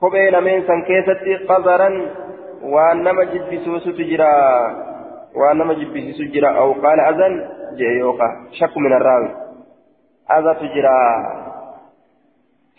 [0.02, 1.90] قبيل من سنكيست قذرا
[2.62, 4.34] وأنما جبسوس تجرا
[5.36, 9.30] وأنما جبسوس تجرا أو قال أذن جيوكا شك من الراوي
[10.36, 10.98] أذى تجرا.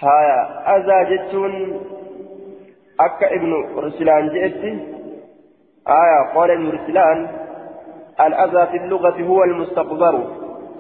[0.01, 0.39] هايا
[0.77, 1.81] أذى جتون
[2.99, 4.97] أكا ابن رسلان جئتي
[5.87, 7.27] آية قال ابن رسلان
[8.19, 10.27] الأذى في اللغة هو المستقذر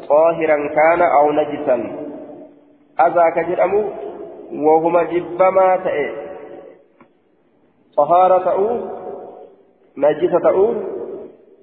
[0.09, 1.75] طاهرا كان أو نجسا
[2.99, 3.89] أذى كجرم
[4.53, 6.11] وهما جبما تأي
[7.97, 8.79] طهارة تأو
[9.97, 10.73] نجسة تأو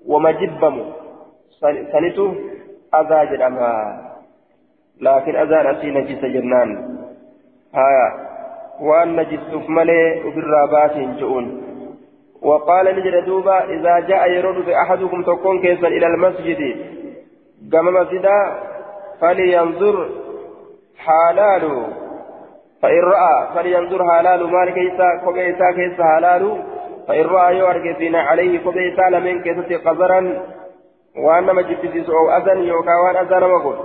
[0.06, 0.84] ومجبم
[1.92, 2.32] سنتو
[2.94, 4.04] أذى جرما
[5.00, 6.98] لكن أذى نسي نجس جنان
[7.74, 8.28] هايا
[8.80, 11.60] وأن نجسف ملي وبالرابات جؤون.
[12.42, 16.76] وقال نجد دوبا إذا جاء يرد أحدكم تكون كيسا إلى المسجد.
[17.72, 18.52] قام مسجدا
[19.20, 20.08] فلينظر
[20.98, 21.86] حلاله
[22.82, 24.50] فإن رأى فلينظر حلال.
[24.52, 26.62] مال كيسا كوبيسا كيسا حلال.
[27.08, 30.20] فإن رأى يورك فينا عليه كوبيسا لمن كيسا قذرا.
[31.16, 33.76] وأن مجد أو أذن يوكا وأن أذن مقول.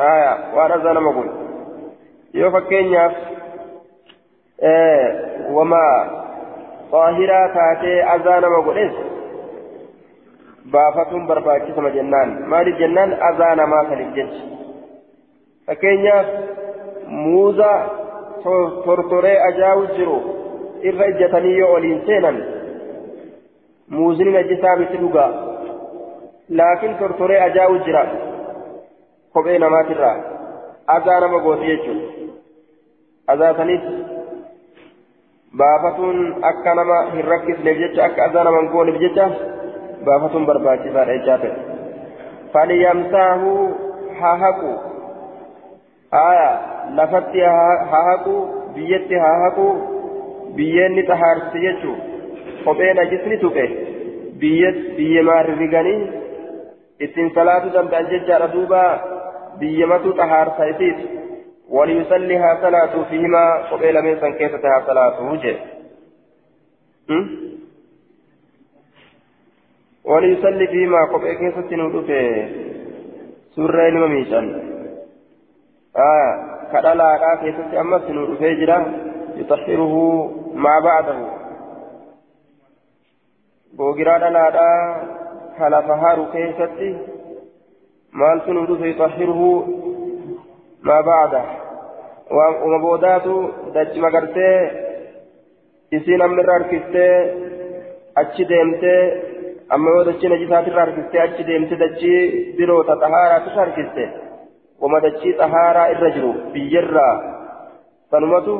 [0.00, 1.47] آية وأن أذن مقول.
[2.34, 3.12] Yoo fakkeenyaaf
[5.56, 5.96] wamaa
[6.90, 8.92] xaahiraa taatee azaa nama godhes
[10.72, 14.42] baafatuun barbaachisama jennaan maaliif jennaan azaa namaa saniif jecha
[15.66, 16.26] fakkeenyaaf
[17.24, 17.70] muuza
[18.84, 20.16] tortoree ajaawu jiru
[20.90, 22.42] irra ijjatanii yoo oliin seenan
[23.96, 25.30] muuzni najjisaa miti dhugaa
[26.60, 28.02] laakiin tortoree ajaawu jira
[29.32, 30.16] kophee namaatirraa
[31.46, 32.06] gooti jechuudha
[33.28, 33.88] azaataniif
[35.62, 36.20] baafatuun
[36.52, 39.30] akka nama hin rakkisneef jecha akka azaa nama hin gooneef jecha
[40.10, 41.52] baafatuun barbaachisaadha jechaa ta'e
[42.52, 43.56] falyamsaahu
[44.20, 44.76] haa haqu
[46.14, 49.74] آية لفتي هاهكو بيتي هاهكو
[50.56, 51.94] بيني تهارسي يجو
[52.64, 53.64] kopheen ajisni tuqe
[54.40, 56.00] biyya maarriganii
[57.04, 58.80] ittiin salaatu danda'an jechaadha duuba
[59.58, 61.18] biyyamatu xahaarsa isiiti
[61.68, 65.56] وليصلي ها صلاة فيهما قبيل من سن كيف تها صلاة وجه
[70.04, 72.10] وليصلي فيهما قبيل كيف تنودك
[73.56, 74.46] سورة المميشان
[75.96, 76.32] آه
[76.72, 78.42] كدلا كيف تأمس نودك
[79.36, 79.94] يطهره
[80.54, 81.38] مع بعضه
[83.78, 85.06] boogiraa dhalaadhaa
[85.58, 86.88] halafa haru keessatti
[88.16, 89.48] yuxahhiruhu
[90.82, 91.42] maa bacda
[92.64, 93.34] uma boodaatu
[93.74, 94.58] dachi magartee
[95.92, 97.14] isiin amma irra harkistee
[98.20, 99.02] achi deemtee
[99.74, 104.04] amma yoo dachii najisaatirra harkistee achi deemtee dachii biroota xahaaraatitti harkiste
[104.80, 107.14] wama dachii xahaaraa irra jiru biyyarraa
[108.10, 108.54] sanumatu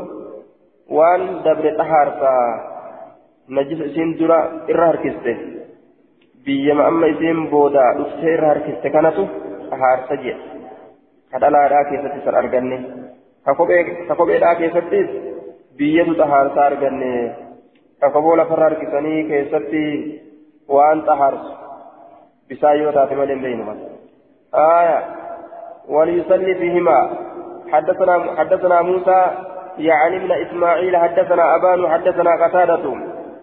[0.96, 2.44] waan dabre xahaarsaa
[3.48, 5.32] najisa isiin dura irra harkiste
[6.48, 9.26] biyyama amma isiin booda dhuftee irra harkiste kanatu
[9.82, 10.62] haarsa jedhe
[11.32, 12.78] ka dhalaadhaa keessatti san arganne
[13.44, 15.12] ka kopheedhaa keessattis
[15.82, 17.12] biyyatu xahaarsaa arganne
[18.00, 19.84] ka kophoo lafarra harkisanii keessatti
[20.78, 21.54] waan xahaarsu
[22.50, 23.78] bisaan yoo taate malee hin beeknu
[24.54, 25.04] آية
[25.88, 27.10] وليصلي فيهما
[27.72, 29.26] حدثنا حدثنا موسى
[29.78, 32.94] يعني ابن إسماعيل حدثنا أبان حدثنا قتادة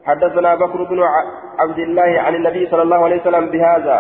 [0.06, 1.00] حدثنا بكر بن
[1.60, 4.00] عبد الله عن النبي صلى الله عليه وسلم بهذا.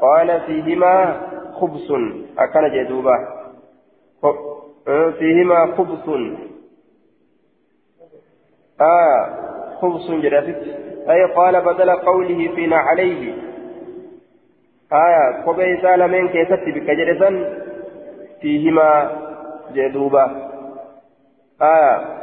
[0.00, 1.20] قال فيهما
[1.60, 1.92] خبز
[2.38, 3.16] أكن جدوبا
[5.18, 6.08] فيهما خبز
[8.80, 9.28] آه
[9.80, 10.62] خبز جدافت
[11.10, 13.34] أي قال بدل قوله فينا عليه.
[14.92, 17.30] آية قبي سالمين كيست بك جلسا
[18.40, 19.10] فيهما
[19.74, 20.50] جدوبا
[21.62, 22.14] آية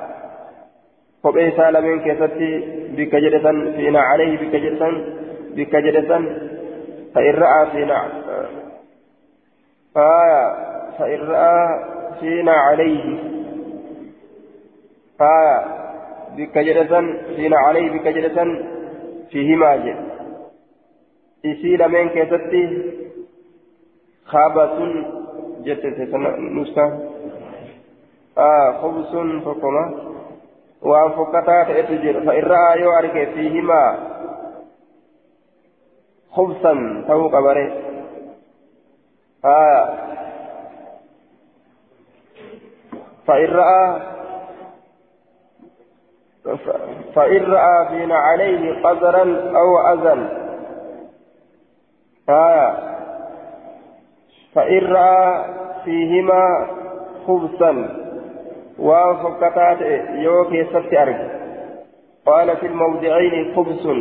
[1.24, 4.96] kophee isaa lameen keessatti bikka jedhesan fiina calayhi bikka jedhesan
[5.56, 6.24] bikka jedhesan
[7.14, 7.98] fa'irra'aa fiina
[9.96, 10.42] faaya
[10.98, 11.64] fa'irra'aa
[12.20, 13.14] fiina calayhi
[15.18, 15.58] faaya
[16.38, 18.50] bikka jedhesan fiina calayhi bikka jedhesan
[19.32, 20.04] fihimaa jedhe
[21.52, 22.62] isii lameen keessatti
[24.32, 24.92] khabatun
[25.66, 25.90] jette
[26.58, 26.86] nuska
[28.82, 29.84] khubsun tokkoma
[31.16, 33.90] fokkataa ta'etu jira fa'irraa yoo arge fiihimaa
[36.36, 37.66] khubsan ta'uu qabare
[43.28, 44.02] فإن رأى
[47.16, 49.24] فإن رأى فينا عليه قدرا
[49.56, 50.30] أو أذى
[52.30, 52.70] آية
[54.56, 55.46] فإن رأى
[55.86, 56.68] فيهما
[57.28, 58.01] خبثا
[58.90, 61.26] waan fokkataa ta'e yoo keessatti arge
[62.30, 64.00] qaala fi lmawdicayni khubsun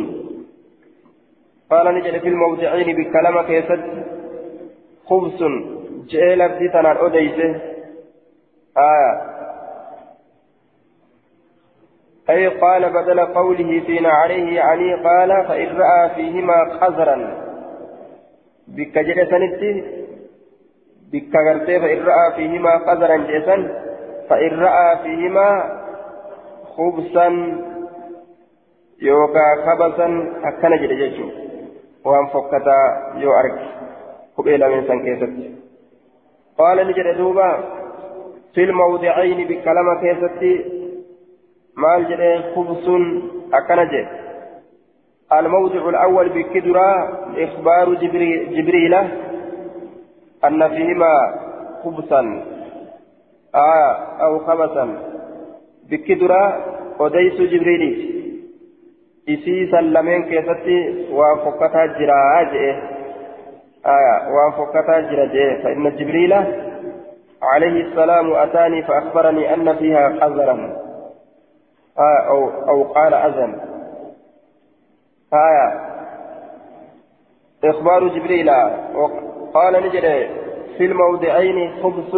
[1.73, 4.05] qaala ni jedhe fi lmawdicayni bikka lama keessatti
[5.11, 5.59] khubsun
[6.13, 7.51] je'ee labdii tanaan odeyse
[8.87, 9.11] aya
[12.29, 17.17] أي قال بدل قوله فينا عليه يعني قال فإن رأى فيهما قذرا
[18.67, 19.71] بك جلسنتي
[21.11, 23.55] بك غرتي فإن رأى فيهما قذرا جيسا
[24.31, 25.79] فإن رأى فيهما
[26.77, 27.27] خبثا
[29.01, 30.07] يوكا خبثا
[30.43, 31.29] أكن جدجو
[32.05, 32.79] وأن فكتا
[33.15, 33.59] يو أرك.
[34.37, 35.33] قبيل من سنكيست.
[36.57, 37.59] قال نجد دوبا
[38.53, 40.53] في الموضعين بكلمة كيستي
[41.77, 42.85] مال جدي خبث
[43.53, 44.07] أكن جد.
[45.33, 46.89] الموضع الأول بكدرة
[47.37, 48.93] إخبار جبريل,
[50.45, 51.13] أن فيهما
[51.83, 52.60] خبثا.
[53.55, 54.97] آه أو خبثا.
[55.89, 56.65] بكدرة
[56.99, 57.83] أديس جبريل
[59.29, 62.53] إسي سلمين كيستي وفقتا جراج
[63.85, 66.33] آية وفقتا جراج فإن جبريل
[67.41, 70.77] عليه السلام أتاني فأخبرني أن فيها حذرا.
[71.99, 73.59] آه أو, أو قال أذن.
[75.33, 75.67] آية
[77.63, 78.51] إخبار جبريل.
[78.95, 80.29] وقال نجري
[80.77, 82.15] في الموضعين خبث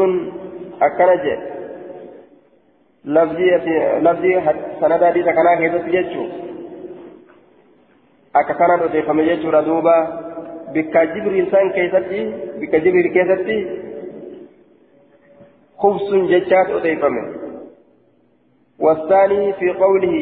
[0.87, 1.37] akkana jee
[3.05, 4.35] lafdii
[4.79, 6.27] sanada hadiisa kanaa keessatti jechuu
[8.33, 9.95] akka kanaan odeeffame jechuudha duuba
[10.73, 12.25] bikka jibriil san keessatti
[12.59, 13.57] bikka jibriil keessatti
[15.81, 17.23] khubsun jechaatu odeeffame
[18.79, 20.15] والثاني في قوله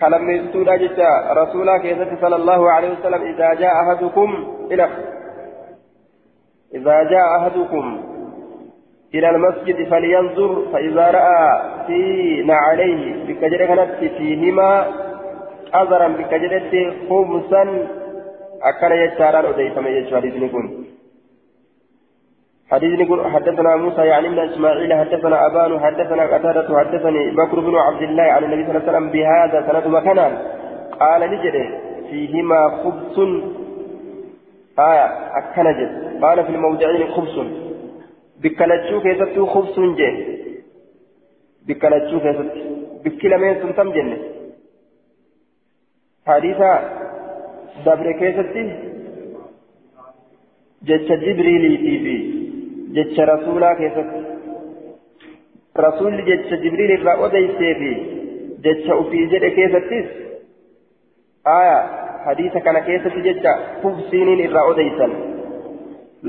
[0.00, 4.28] كلام يستودا جتا رسولا كيست صلى الله عليه وسلم إذا جاء أحدكم
[4.70, 4.88] إلى
[6.74, 8.15] إذا جاء أحدكم
[9.14, 14.86] إلى المسجد فلينظر فإذا رأى فينا عليه بكجرة كانت فيهما
[15.74, 17.88] أزرا بكجرة خمسا
[18.62, 20.44] أكل يجاران أديتم يجار حديث
[22.70, 28.02] حديث نقول حدثنا موسى يعني من إسماعيل حدثنا أبان حدثنا قتادة حدثني بكر بن عبد
[28.02, 30.42] الله عن النبي صلى الله عليه وسلم بهذا سند مكانا.
[31.00, 31.80] قال نجري
[32.10, 33.18] فيهما خبز.
[34.78, 35.06] آية
[35.38, 37.65] أكنجت قال في الموضعين خبز.
[38.42, 40.10] بكلتشو كيستو خبز جه
[41.66, 42.52] بكلتشو كيست
[43.04, 44.18] بكلمين سنتم جنة
[46.26, 46.72] حديثا
[47.86, 48.64] دبر كيستي
[50.82, 52.36] جتش جبريلي في
[52.96, 54.20] jecha rasuulaa keessatti
[55.84, 57.90] rasuulli jecha jibriil irraa odeysee fi
[58.66, 60.12] jecha ufii jedhe keessattis
[61.54, 61.74] aya
[62.26, 65.16] hadiisa kana keessatti jecha hubsiiniin irraa odeysan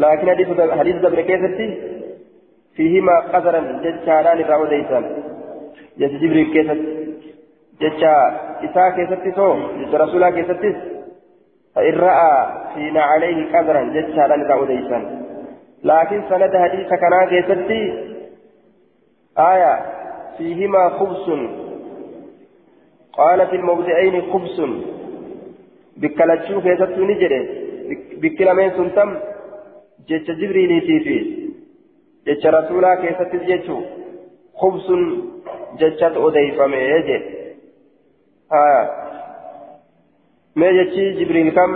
[0.06, 1.70] laakiin hadiisa dabre keessatti
[2.78, 5.10] fiihimaa qasaran jechaadhaan irraa odeysan
[6.00, 6.94] jecha jibriil keessatti
[7.82, 8.14] jecha
[8.70, 10.78] isaa keessattis hoo jecha rasuulaa keessattis
[11.78, 15.04] فإن رأى فينا عليه قدرا جتشا لن رأى
[15.84, 18.08] لكن سند حديث كنا كيستي.
[19.38, 19.74] آية
[20.38, 21.26] فيهما خبز
[23.14, 24.62] قال في الموضعين خبز
[25.98, 27.40] بكالتشو كيستو نجري
[28.22, 29.10] بكلمين سنتم
[30.08, 31.47] جيتش جبريلي تيفي
[32.30, 33.82] رسولا كيستي جيتشو
[34.56, 34.88] خبز
[35.80, 37.18] جيتشات أوديفامي يجي
[38.54, 38.84] آية
[40.56, 41.72] ما جيتشي جبريل كم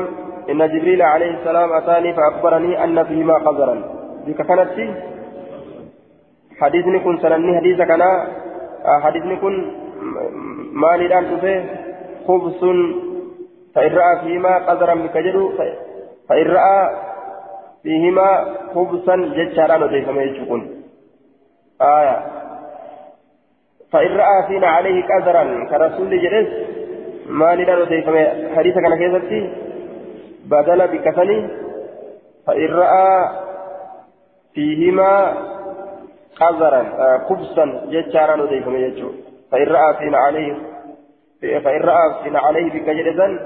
[0.49, 3.75] إن جبريل عليه السلام أتاني فأخبرني أن فيهما قذرا
[4.25, 4.71] ذيك كانت
[6.61, 8.01] حديثني كن سنني حديث كان
[8.85, 9.55] حديثني كن
[10.73, 11.59] مالي الآن تفيه
[12.27, 12.61] خبز
[13.75, 15.51] فإن رأى فيهما قذرا بكجر
[16.29, 17.10] فإن رأى
[17.83, 20.83] فيهما خبزا جتشاران وديفما يجوكون
[21.81, 22.17] آية.
[23.91, 26.49] فإن رأى فينا عليه قذرا كرسول جلس
[27.25, 29.49] مالي الآن وديفما حديث كان كيفتي؟
[30.45, 31.49] بدل بكفني
[32.47, 33.29] فإن رأى
[34.53, 35.33] فيهما
[36.35, 36.83] قذرا
[37.29, 39.11] خبزا جتشارا وديكم يجو
[39.51, 40.55] فإن رأى فينا عليه
[41.41, 43.39] فإن رأى فينا عليه بكجرزا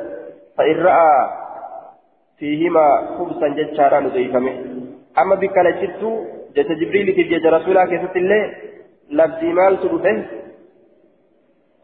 [0.58, 1.30] فإن رأى
[2.40, 2.86] فيهما
[3.18, 4.46] خبزا جتشارا وديكم
[5.22, 6.12] أما بكالجتو
[6.56, 8.42] جت جبريل في جت رسولا كيست الله
[9.18, 10.18] لبدي مال تدفه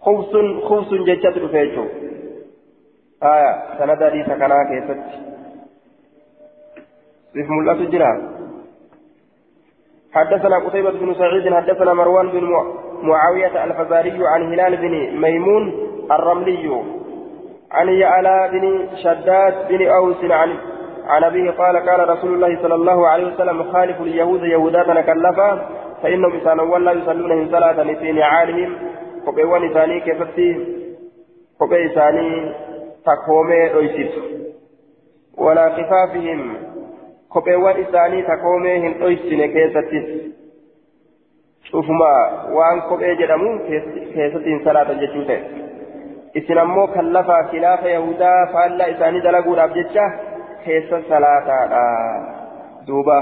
[0.06, 0.34] خبز
[0.68, 1.88] خبز جتشات تدفه
[3.34, 5.02] آية سند حديث كنا كيست
[7.42, 8.12] اسم الله تجرى
[10.14, 12.44] حدثنا قتيبة بن سعيد حدثنا مروان بن
[13.02, 15.64] معاوية الفزاري عن هلال بن ميمون
[16.12, 16.66] الرملي.
[17.72, 20.58] عن يعلى بن شداد بن أوس عن
[21.06, 25.70] عن أبيه قال قال رسول الله صلى الله عليه وسلم خالف اليهود يهودات نكلفا
[26.04, 28.76] فإنهم إسانا ولا يصلون من صلاة في نعالهم
[29.28, 30.78] قبيوان إساني كيفتي
[31.60, 32.56] قبي إساني
[33.06, 34.12] تكومي أيسيت
[35.38, 36.72] ولا خفافهم
[37.34, 40.08] takoomee hin dhoysine keessattis
[41.72, 42.10] cufuma
[42.56, 45.71] waan kophee jedhamu keessatti hin salaatan jechuu ta'e
[46.40, 50.06] isin ammoo kan lafaa khilaafa yahudaa faallaa isaanii dalaguudhaaf jecha
[50.66, 51.84] keessa salaataadha
[52.88, 53.18] duuba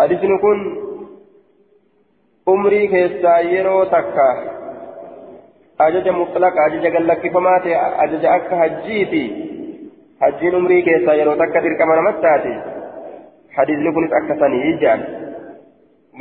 [0.00, 0.62] hadisni kun
[2.54, 4.26] umrii keessaa yeroo takka
[5.86, 9.22] ajaja mutlaqa ajaja gallakkifamaa ta'e ajaja akka hajjiiti
[10.24, 12.52] hajjiin umrii keessaa yeroo takka dirqama namatti taate
[13.56, 15.08] hadiisni kunis akka sanii jaan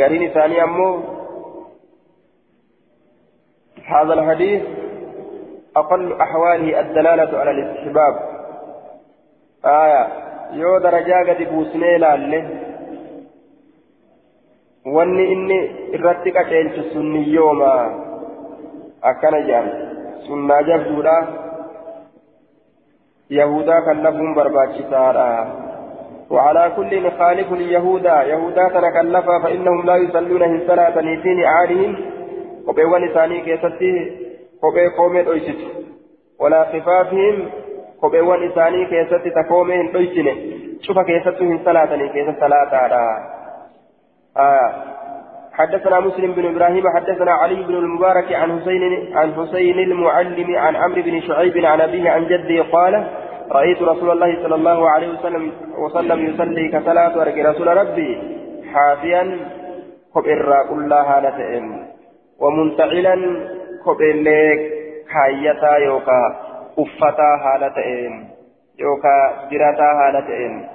[0.02, 0.94] gariin isaanii ammoo
[3.88, 4.62] هذا الحديث
[5.78, 8.16] أقل أحواله الدلالة على الاستحباب.
[9.66, 10.08] آية
[10.54, 12.66] يو درجة قد بوسني لالله
[14.86, 15.58] wanni inni
[15.98, 17.70] irratti qaceelchu sunni yooma
[19.02, 19.70] akkana jedhan
[20.28, 21.16] sunnaa jabduudha
[23.38, 25.30] yahudaa kan lafuun barbaachisaadha
[26.30, 31.92] وعلى كل خالف اليهود يهودا تنكلفا فإنهم لا يصلون هم صلاة في نعالهم
[32.68, 34.25] قبيوان ثاني كيستي
[34.66, 35.58] قبي قومي أيست
[36.40, 37.50] ولا خفافهم
[38.02, 40.28] قبيوان ثاني كيستي تقومي أيسن
[40.82, 42.72] شوف كيستي هم صلاة كيست صلاة
[44.38, 44.96] آه
[45.54, 48.84] حدثنا مسلم بن إبراهيم حدثنا علي بن المبارك عن حسين
[49.18, 53.08] عن حسين المعلم عن عمرو بن شعيب عن ابيه عن جده قال
[53.52, 58.22] رايت رسول الله صلى الله عليه وسلم وسلم يصلي كصلاه ارجي رسول ربي
[58.74, 59.38] حافيا
[60.16, 61.88] كبر كلها نتئن
[62.40, 63.16] ومنتعلا
[63.86, 64.28] كبر
[65.14, 66.36] كايتا يوكا
[66.80, 68.28] افتا هالتئن
[68.80, 69.16] يوكا
[69.52, 70.68] جراتا هالتئن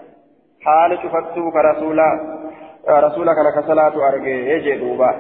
[0.64, 2.11] حال شفتو كرسولا
[2.88, 5.11] رسولك أنا كصلاة أرجع يجي دوبا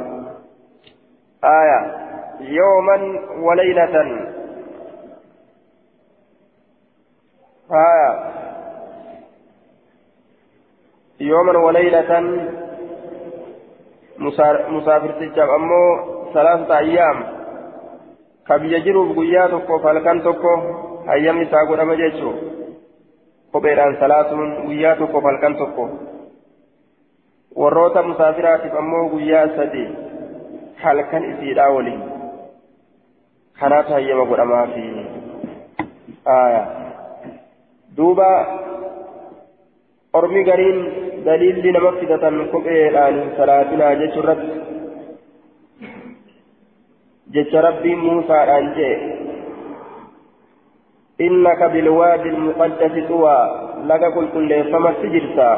[1.44, 1.80] آية
[2.40, 3.96] يوما وليلة
[7.72, 8.30] آية
[11.20, 12.20] يوما وليلة
[14.68, 16.00] مسافر تجاب أمو
[16.34, 17.39] ثلاثة أيام
[18.50, 20.54] كبي يجروا بقيا تكو فالكان تكو
[21.14, 22.32] أيام يساقوا لما جيشو
[23.52, 25.84] kopheedhaan salaatuun guyyaa tokko halkan tokko
[27.62, 29.82] warroota musaafiraatiif ammoo guyyaa sadi
[30.82, 32.02] halkan isiidhaa waliin
[33.60, 34.84] kanaatu hayyama godhamaafi
[37.96, 38.28] duuba
[40.20, 40.78] ormi gariin
[41.24, 44.50] daliilli nama fidatan kopheedhaan salaatinaa jechuu irratti
[47.34, 48.96] jecha rabbiin muusaadhaan jee
[53.90, 55.50] لك كل كل فما سجرتا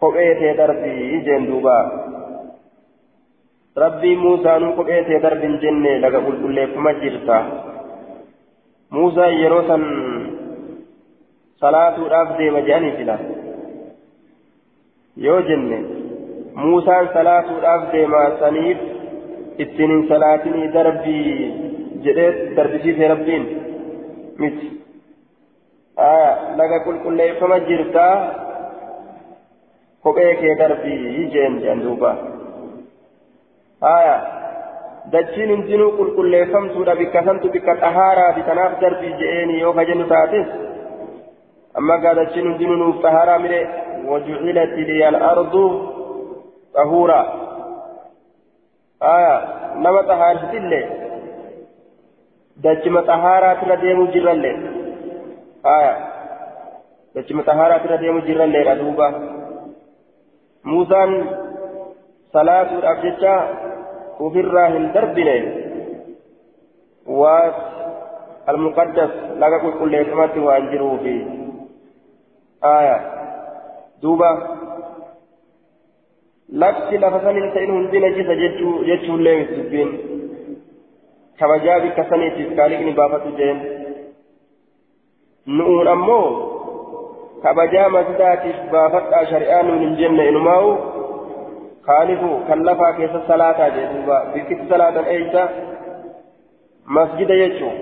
[0.00, 1.78] قبيت دربي جن دوبا.
[3.78, 7.38] ربي موسى نو قبيت درب جنة لك كل كل فما جرتا
[8.92, 9.76] موسى يروسا
[11.62, 13.16] صلاة الأفضل مجاني فلا
[15.16, 15.78] yoo jenne
[16.60, 18.80] muusaan salaatuudhaaf deemaa saniif
[19.64, 21.30] ittiin salaatinii darbii
[22.04, 23.44] jedhee darbisiise rabbiin
[24.38, 24.68] miti
[26.60, 28.14] laga qulqulleeffama jirtaa
[30.02, 32.12] kophee kee darbii jeen jedhan duuba
[35.12, 40.46] dachiin hundinuu qulqulleeffamtuudha bikka santu bikka xahaaraati kanaaf darbii je'eeni yoo kajennu taatis
[41.80, 43.60] amma gaa dachiin hundinuu nuuf xahaaraa mire
[44.06, 45.54] وجعلت لي الأرض
[46.74, 47.45] طهورا
[49.02, 49.44] آية
[49.74, 50.88] نما طهارة اللي
[52.56, 54.52] دجم طهارة ديمو جرى اللي
[55.66, 55.96] آية
[57.14, 59.08] دجم طهارة ديمو جرى اللي أدوبا
[60.64, 61.24] موسى
[62.32, 63.48] صلاة الأبجدة
[64.20, 65.66] وفي الراهن دربنا
[67.06, 71.26] والمقدس لقى كل يسمى وأنجروا فيه
[72.64, 73.16] آية
[74.02, 74.30] duuba.
[76.50, 78.34] Ta'in hundi najisa
[78.86, 79.90] jechuullee miti dubbiin
[81.38, 83.58] kabajaa bikka saniitiif kaaliqni baafatu jeen
[85.46, 86.26] nu'uun ammoo
[87.42, 90.70] kabajaa masdaatiif baafadhaa shari'aa nuun hin jenne inumaa'u
[91.88, 95.48] kaalifu kan lafaa keessa salaataa jee duuba bikkitti salaatan eeysa
[96.98, 97.74] masjida jechuu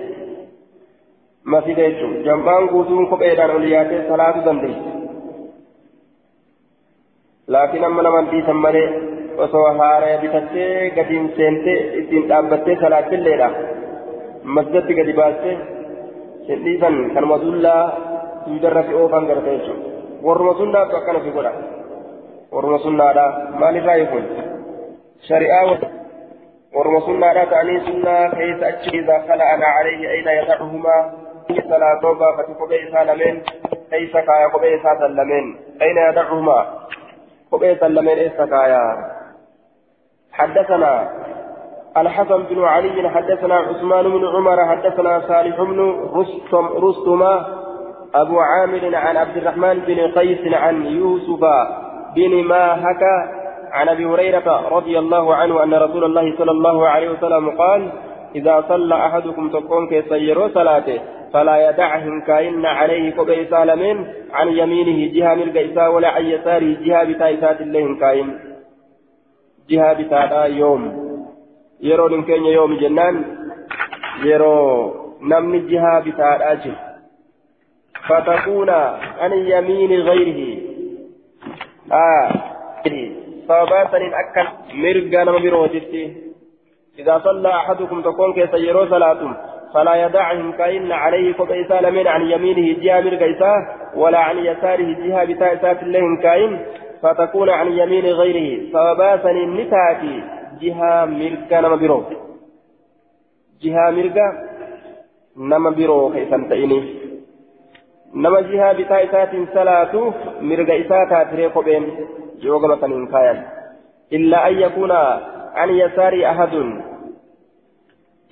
[1.55, 4.94] masjida jechuu jam'aan guutuun kopheedhaan ol yaatee salaatu dandeessi
[7.47, 8.87] laakiin amma naman dhiisan malee
[9.45, 13.49] osoo haaraya bitattee gadiin seentee ittiin dhaabbattee salaachilleedha
[14.57, 15.57] masjidatti gadi baastee
[16.47, 17.83] hin dhiisan kanuma dullaa
[18.45, 19.89] duudarra fi oofan garta jechuudha
[20.27, 21.51] warruma sunnaatu akkana fi godha
[22.55, 23.25] warruma sunnaadha
[23.63, 24.25] maalirraa eegun
[25.27, 25.63] shari'aa
[26.75, 31.01] warruma sunnaadha ta'anii sunnaa keessa achi idaa kala'ana alayhi ayna yadacuhumaa
[31.69, 33.37] salaatoo baafate kophee isaa lameen
[33.91, 35.47] keessa kaaya kophee isaa san lameen
[35.87, 36.63] ayna yadacuhumaa
[37.55, 38.85] قبيت لمن إستكايا
[40.31, 41.09] حدثنا
[41.97, 47.45] الحسن بن علي حدثنا عثمان بن عمر حدثنا صالح بن رستم رستما
[48.15, 51.43] أبو عامر عن عبد الرحمن بن قيس عن يوسف
[52.15, 53.03] بن ماهك
[53.71, 57.91] عن أبي هريرة رضي الله عنه أن رسول الله صلى الله عليه وسلم قال
[58.35, 60.99] إذا صلى أحدكم تكون كيسيرو صلاته
[61.33, 67.03] فلا يدعهم كائن عليه قبي سالمين عن يمينه جهة ملك إساء ولا عن يساره جهة
[67.03, 68.39] بتايسات الله كائن
[69.69, 71.05] جهة بتاتا يوم.
[71.81, 73.15] يرو لنكين يوم جنان
[74.23, 76.75] يرو نمني جهة بتاتا
[78.07, 78.69] فتكون
[79.19, 80.61] عن يمين غيره.
[81.91, 82.31] آه.
[83.47, 86.24] صوابات أكل مرقا نمبروتتي
[86.99, 89.35] إذا صلى أحدكم تكون كيسيرو صلاتهم
[89.73, 93.53] فلا يدعهم كائن عليه قبيسا لمن عن يمينه جهة مرقيسا
[93.95, 96.59] ولا عن يساره جهة بتائسات الله كائن
[97.01, 98.71] فتكون عن يمين غيره.
[98.73, 100.23] فوباسا النتاتي
[100.61, 102.03] جهة مرقا نما برو
[103.61, 104.27] جهة مرقا
[105.37, 106.79] نما برو كيسا تئني
[108.15, 111.83] نما جهة بتائسات صلاته مرقيسا تاتري قبين
[112.43, 113.37] يوغما سنين كائن
[114.13, 114.91] إلا أن يكون
[115.55, 116.53] عن يسار أحد.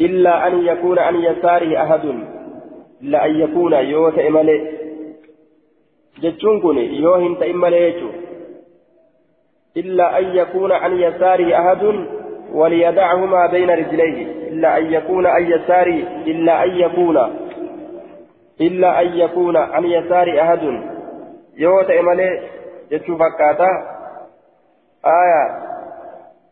[0.01, 2.05] إلا أن يكون عن يساره أحد.
[3.01, 4.71] إلا أن يكون يوت إمالي
[6.21, 8.11] جتشون يوهن تإمالي
[9.78, 12.07] إلا أن يكون عن يساره أحد
[12.53, 14.49] وليدعهما بين رجليه.
[14.49, 16.03] إلا أن يكون عن يساره.
[16.28, 17.17] إلا أن يكون.
[18.61, 20.63] إلا أن يكون عن يسار أحد.
[21.57, 22.41] يوت إمالي
[22.91, 23.69] جتشو فكاتا.
[25.05, 25.72] آية.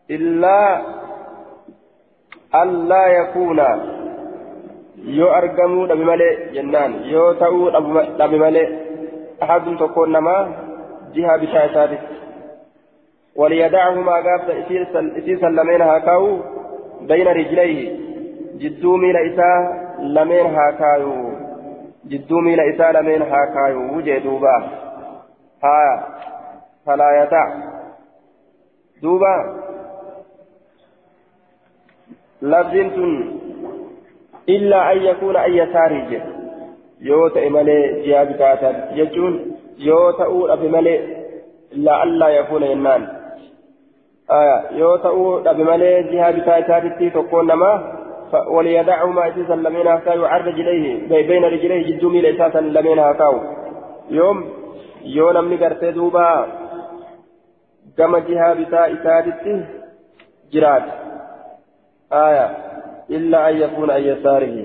[0.08, 0.82] illaa
[2.62, 3.66] allaa yakuuna
[5.18, 7.70] yoo argamuu dhabe malee jennaan yoo ta'uu
[8.18, 8.68] dhabe malee
[9.40, 10.42] ahadun tokkoon namaa
[11.14, 12.14] jihaa bitaa isaatitti
[13.36, 16.30] waliyadaahumaa gaafta isii san lameen haa kaa'u
[17.08, 17.86] bayna rijlayhi.
[18.62, 19.58] Jidduu miila isaa
[19.98, 21.12] lameen haa kaayu
[22.10, 24.52] jidduu miila isaa lameen haa kaayu wujee duuba
[25.62, 26.02] haa
[26.84, 27.48] falaa yataa
[29.02, 29.32] duuba
[32.42, 32.98] دوبا لفظ
[34.48, 35.52] إلا أن يكون أن
[37.00, 41.16] يوت إمالي جهاد كاتب يجون يوت أول أبي مالي
[41.72, 43.08] إلا ألا يكون ينان
[44.30, 48.02] آية يوت أول أبي مالي جهاد كاتب تكون نما
[48.50, 53.40] وليدعهما إساسا لمن هكاو عن رجليه بين رجليه جدو ميل إساسا لمن هكاو
[54.10, 54.62] يوم
[55.04, 56.48] yoo namni gartee duuba
[57.96, 59.54] gama jihaa bitaa isaatitti
[60.52, 61.11] jiraate
[62.12, 62.46] aya
[63.10, 64.56] إلا أن يكون عن يساره.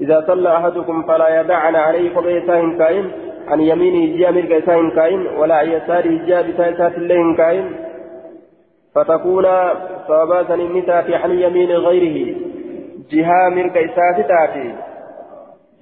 [0.00, 3.10] إذا صلى أحدكم فلا يدعن عليه قبل ساهن كائن
[3.48, 7.74] عن يمينه جاء ملك ساهن كائن ولا عن يساره جاء بتايسات اللين كائن.
[8.94, 9.46] فتكون
[10.08, 12.36] صوابات النساء عن يمين غيره.
[13.10, 14.74] جهة ملك إسات تأتي.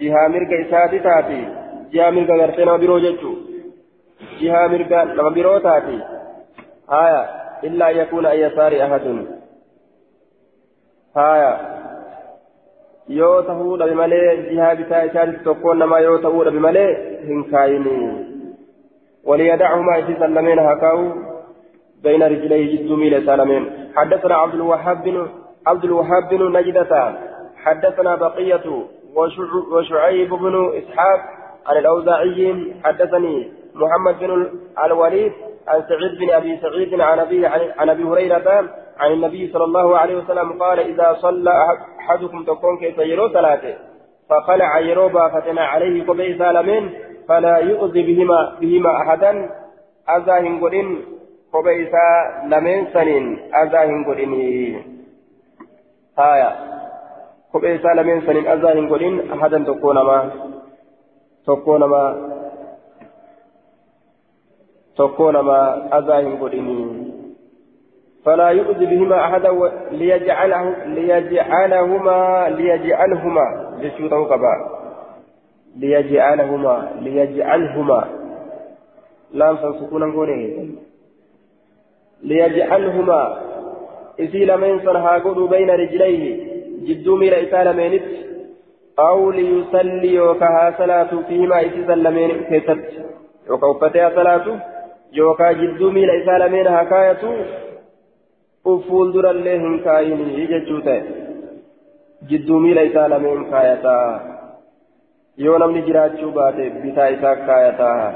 [0.00, 1.42] جهة ملك إسات تأتي.
[1.92, 3.32] جهة ملك غرتنا بروجتشو
[4.40, 5.98] جهة ملك لما برو تأتي.
[6.90, 7.22] آية
[7.64, 9.39] إلا أن يكون أن يسار أحد.
[11.14, 11.52] Haya
[13.08, 16.90] yoo tahuu dhabe malee jihaa bitaa isaatitti tokkoon namaa yoo tahuu dhabe malee
[17.28, 17.96] hin kaayini
[19.24, 21.12] وليدعهما إسيسا لمن هكاو
[22.02, 23.64] بين رجليه جد ميل سالمين
[23.96, 25.28] حدثنا عبد الوهاب بن
[25.66, 27.12] عبد الوهاب بن نجدة
[27.64, 28.66] حدثنا بقية
[29.72, 31.20] وشعيب بن إسحاق
[31.66, 34.30] عن الأوزاعي حدثني محمد بن
[34.84, 35.32] الوليد
[35.68, 37.46] عن سعيد بن أبي سعيد عن أبي
[37.78, 38.64] عن أبي هريرة
[39.00, 41.52] عن النبي صلى الله عليه وسلم قال إذا صلى
[42.00, 43.74] أحدكم تكون كيف يرو ثلاثة
[44.30, 46.90] فخلع يروبا فتنا عليه قبي سالمين
[47.28, 49.50] فلا يؤذي بهما بهما أحدا.
[50.16, 50.88] أذى هنقولين
[51.52, 51.90] قبي
[52.46, 53.24] لمن سنين.
[53.54, 54.82] أذى هنقولين
[56.18, 56.50] هايا
[57.54, 58.46] قبي لمن سنين.
[58.46, 60.30] أذى هنقولين أحدا تكون ما
[61.46, 62.04] تكون ما
[64.96, 65.60] تكون ما
[65.98, 66.99] أذى هنقولين
[68.24, 69.50] فلا يؤذي بهما أحدا
[69.90, 73.46] ليجعله ليجعلهما ليجعلهما
[73.82, 74.54] جشوته قبا
[75.76, 78.04] ليجعلهما ليجعلهما.
[79.32, 80.68] لام سكونا قولي
[82.22, 83.50] ليجعلهما.
[84.20, 86.50] إذي لمن صنها بين رجليه
[86.86, 88.02] جدو ميل إسال مينت
[88.98, 92.84] أو ليصلي وكها صلاة فيهما إذي سلمين كيست
[93.50, 94.46] وكوفتها صلاة
[95.12, 97.22] يوكا جدو ميل إسال مين هكاية
[98.64, 101.00] ufuul durallee hin kaayinii jechuu ta'e
[102.28, 104.20] jidduu miila isaa lameen kaayataa
[105.36, 108.12] yoo namni jiraachuu baate bitaa isaa kaayataa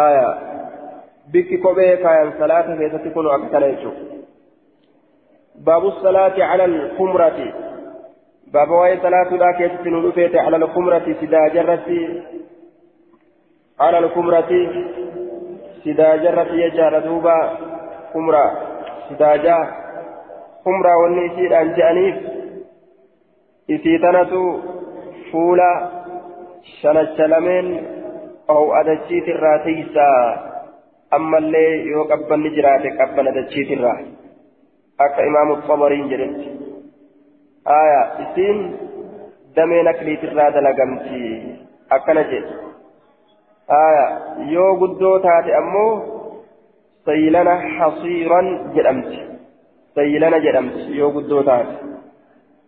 [0.00, 0.26] aya
[1.32, 4.20] bikki kophee kaayan salaata keessatti kunu akka kana jechuudha
[5.64, 7.48] baabu salaati cala alkumrati
[8.52, 12.00] baaba waa'ee salaatuudhaa keessatti nu dhufeete cala alkumrati sidaa jarratti
[13.78, 14.64] cala alkumrati
[15.84, 17.36] sidaa jarratti jechaadha duuba
[18.12, 18.67] kumraa
[20.64, 22.16] humraa wanni isiidhaan je'aniif
[23.76, 24.40] isii tanatu
[25.30, 25.70] fuula
[26.80, 27.68] shanacha lameen
[28.48, 30.20] ho'a dachiitirraa tiisaa
[31.18, 33.98] ammallee yoo qabbanni jiraate qabbana dachiitirraa
[35.06, 36.48] akka imaamu xabariin jedhetti
[37.78, 38.58] aya isiin
[39.56, 41.22] damee nakliitirraa dalagamti
[41.96, 42.54] akkana jedhe
[43.80, 44.04] aya
[44.54, 46.17] yoo guddoo taate ammoo
[47.08, 48.40] سيلنا حصيرا
[48.76, 49.12] جدمت
[49.94, 51.66] سيلنا جدمت يوم الدوتات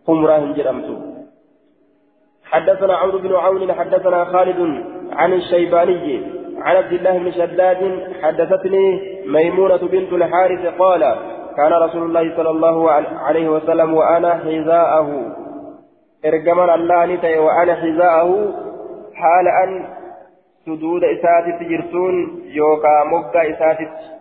[0.07, 0.89] قمرة جدمت
[2.51, 4.59] حدثنا عمرو بن عون حدثنا خالد
[5.19, 6.05] عن الشيباني
[6.65, 7.81] عن عبد الله بن شداد
[8.21, 8.85] حدثتني
[9.25, 11.01] ميمونة بنت الحارث قال
[11.57, 12.91] كان رسول الله صلى الله
[13.25, 15.07] عليه وسلم وأنا حذاءه
[16.25, 18.29] إرجمن الله نتي وأنا حذاءه
[19.13, 19.85] حال أن
[20.65, 24.20] سدود إساتت جرتون يوكا مقا إساتت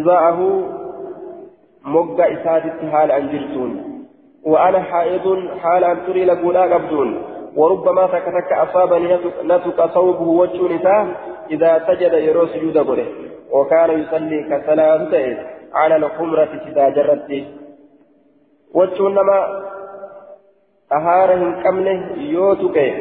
[0.00, 0.68] حذاءه
[1.84, 3.92] مقا إساتت حال أن جرتون
[4.44, 6.68] وأنا حائض حال أن تري لقولا
[7.56, 10.66] وربما تكتك أصابني نتك صوبه وجه
[11.50, 13.06] إذا سجد يرو سجود بره
[13.52, 15.36] وكان يصلي كصلاة
[15.74, 17.44] على الخمرة إذا جرت
[18.74, 19.62] وجه نما
[20.92, 22.94] أهارهم كمله يوتك.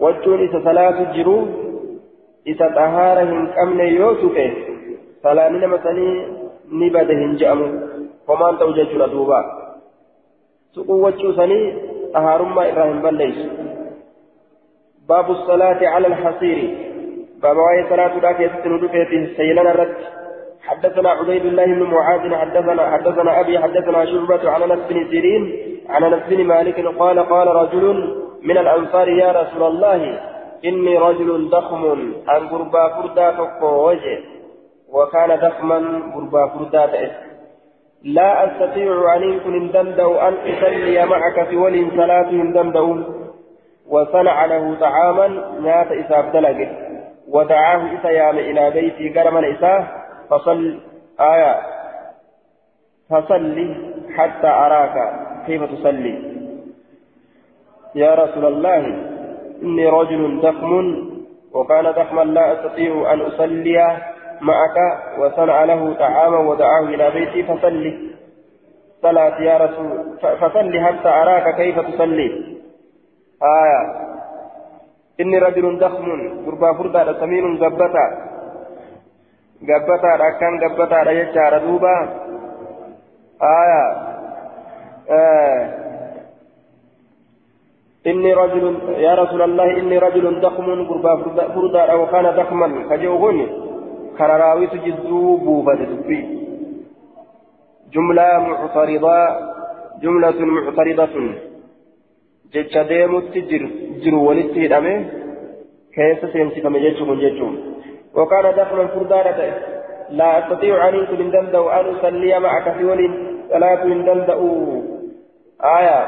[0.00, 1.46] وجه إذا صلاة جرو
[2.46, 2.66] إذا
[5.24, 6.26] طهارة هن كمن يوتك سلامنا مثلي
[6.72, 7.68] نبدا هنجأمو
[8.28, 9.44] وما أنت وجدت دوبا
[10.72, 11.74] سقوة سني
[12.14, 13.36] طهارما إبراهيم بليس
[15.08, 16.74] باب الصلاة على الحصير
[17.42, 19.96] باب وعي صلاة ذاك يستند في سيلنا الرد
[20.62, 25.42] حدثنا عبيد الله بن معاذ حدثنا حدثنا ابي حدثنا شعبة عن انس بن سيرين
[25.88, 30.20] عن انس بن مالك قال قال رجل من الانصار يا رسول الله
[30.64, 33.30] اني رجل ضخم عن قربا فردا
[33.62, 34.39] وجه
[34.92, 37.10] وكان ضخما قربا فردا
[38.02, 42.98] لا أستطيع أن يكون دندو أن أصلي معك في ولي صلاة دندو
[43.88, 45.28] وصنع له طعاما
[45.60, 46.68] مات اساب دلقه
[47.28, 49.86] ودعاه اسيام إلى بيتي كرم الاساه
[50.30, 50.80] فصل
[51.20, 51.60] آية.
[53.10, 53.76] فصلي
[54.16, 54.96] حتى أراك
[55.46, 56.14] كيف تصلي.
[57.94, 58.76] يا رسول الله
[59.62, 60.72] إني رجل ضخم
[61.52, 63.96] وكان ضخما لا أستطيع أن أصلي.
[64.40, 64.76] معك
[65.18, 67.92] وصنع له طعاما ودعاه إلى بيتي فصلي.
[69.02, 69.88] صلاة يا رسول
[70.20, 72.28] فصلي حتى أراك كيف تصلي.
[73.42, 73.82] آية.
[75.20, 76.08] إني رجل ضخم
[76.46, 78.06] قربا فردا سمين زبتا
[79.60, 81.94] gabbataadha akkaan gabbataadha jechaadha duuba
[83.44, 83.84] aya
[88.00, 88.64] إني رجل
[88.96, 91.12] يا رسول الله إني رجل ضخم قربا
[91.52, 93.38] فردا أو كان ضخما كجوهن
[94.18, 96.20] كان راوي تجزو بوبة تبي
[97.92, 99.16] جملة معترضة
[100.02, 101.16] جملة معترضة
[102.52, 103.34] جتش ديمت
[104.02, 104.96] جر ولتي الأمي
[105.94, 107.52] كيف سيمسك مجيشكم جيشكم
[108.14, 109.38] وكان دخلا فردانة
[110.10, 113.10] لا أستطيع أن من دمدأ أن أصلي معك في ولي
[113.50, 114.38] صلاة من دمدأ
[115.78, 116.00] آية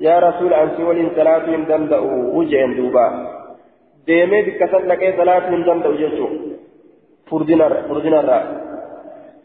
[0.00, 1.98] يا رسول في ولي صلاة من دمدأ
[2.36, 3.06] وجه دوبا
[4.06, 6.28] ديمي بك سلك صلاة من دمدأ جيشو
[7.30, 7.66] فردنا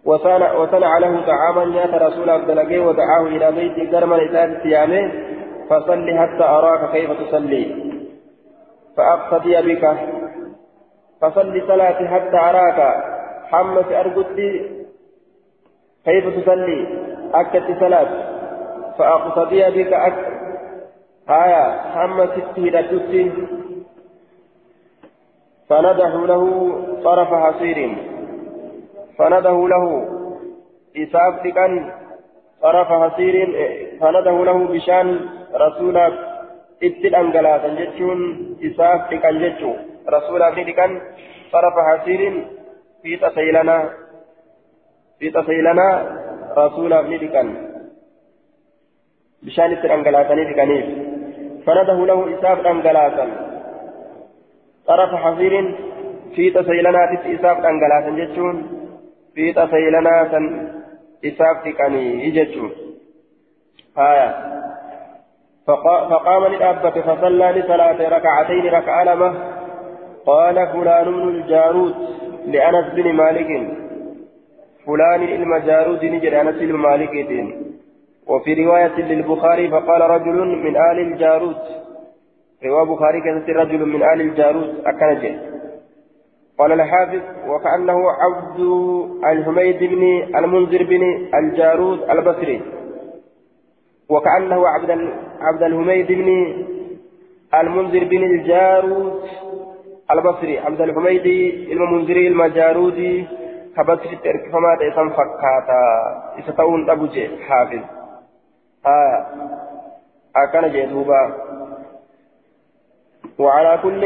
[0.06, 5.12] وصنع وصنع له طعاما يا رسول عبد الله ودعاه إلى بيت كرم الإسلام صيامه
[5.70, 7.92] فصل حتى أراك كيف تصلي.
[8.98, 9.98] فأقتدي بك.
[11.22, 13.04] فصل صلاتي حتى أراك.
[13.52, 14.52] حمس أرقدي
[16.06, 16.88] كيف تصلي؟
[17.34, 18.10] أكت صلاة
[18.98, 19.94] فأقتضي بك.
[19.94, 20.18] أك
[21.30, 21.82] آية.
[21.82, 22.80] حمس التهدى
[25.72, 26.44] فنده له
[27.04, 27.80] طرف حصير.
[29.18, 29.86] فنده له
[30.98, 31.72] إساف كان
[32.62, 33.36] طرف حصير.
[34.02, 35.08] فنده له بشان
[35.56, 36.16] رسولك
[36.82, 38.20] jechuun
[38.68, 39.78] isaaf dhiqan jechuun
[40.10, 40.92] rasuulaaf ni dhiqan
[41.52, 42.48] طرف حسير
[43.04, 43.78] في تسيلنا
[45.20, 45.88] في تسيلنا
[46.58, 47.48] رسول ابن دكان
[49.44, 50.86] بشان الترنجلاتني دكانيف
[51.66, 53.51] فنده له إساف أنجلاتا
[54.88, 55.76] طرف حصير
[56.36, 58.68] في تسيلنا في إساف أنجلاتا جتشون
[59.36, 60.28] في تسيلنا
[61.26, 62.72] إساف دكاني يجتشون
[63.98, 64.36] آية.
[66.10, 69.34] فقام للأبة فصلى لصلاة ركعتين ركعة لمه
[70.26, 71.96] قال فلان بن الجارود
[72.46, 73.48] لأنس بن مالك.
[74.86, 77.12] فلان المجارود نجد أنس بن مالك.
[78.28, 81.81] وفي رواية للبخاري فقال رجل من آل الجارود
[82.66, 85.40] رواية بخاري كانت رجل من آل الجارود أكنجه
[86.60, 88.60] قال الحافظ وكأنه عبد
[89.24, 90.04] الحميد بن
[90.36, 91.04] المنذر بن
[91.34, 92.62] الجارود البصري.
[94.10, 94.92] وكأنه عبد
[95.42, 96.30] عبد الحميد بن
[97.54, 99.22] المنذر بن الجارود
[100.12, 100.60] البصري.
[100.60, 103.28] عبد الحميدي المنذري المجارودي
[103.78, 105.82] كبصري تركفما تيسان فكاتا.
[106.40, 107.84] إستاون أبوجي حافظ.
[108.86, 109.26] آه
[110.36, 111.51] أكان جدوبا
[113.40, 114.04] وعلى كل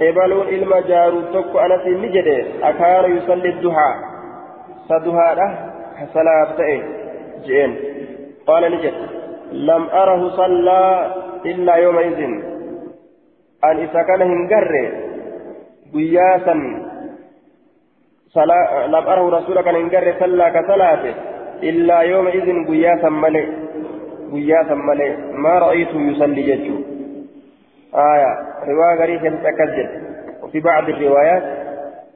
[0.00, 2.28] إبالون المجارود تكو أنا في نجد
[2.62, 3.94] أكان يصلي الدهاء.
[4.88, 5.50] صدها له
[6.14, 6.78] صلاة تأي.
[8.46, 8.94] قال نجد.
[9.52, 10.80] لم أره صلى
[11.46, 12.20] إلا يومئذ.
[13.64, 15.08] أن إذا كان هنجره
[15.92, 16.60] guyyaa san
[18.92, 21.14] lam arahu rasuula kana hin garre sallaa ka salaate
[21.70, 23.46] illaa yooma izin guyyaa san malee
[24.32, 26.80] guyyaa san malee maa ra'aytu yusalli jechuu
[27.94, 28.32] آية
[28.68, 29.88] رواية غريبة تتكذب
[30.42, 31.42] وفي بعض الروايات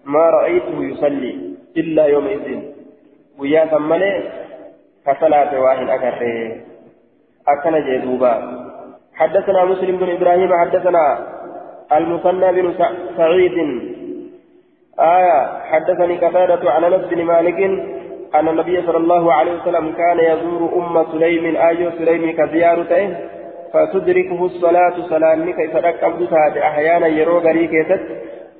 [0.04, 2.62] ما رأيته يصلي إلا يومئذ.
[3.38, 4.22] ويا ثمني
[5.06, 6.52] كصلاة واحد أكره.
[7.48, 8.34] أكن جذوبا
[9.14, 11.26] حدثنا مسلم بن إبراهيم حدثنا
[11.92, 12.74] المثنى بن
[13.16, 13.56] سعيد.
[15.00, 15.38] آية
[15.70, 17.60] حدثني قتادة عن أنس بن مالك
[18.34, 23.16] أن النبي صلى الله عليه وسلم كان يزور أم سليم آيو سليم كزيارته.
[23.72, 28.02] فتدركه الصلاة سلامك كيف ركبتها أحيانا يرو غريكيست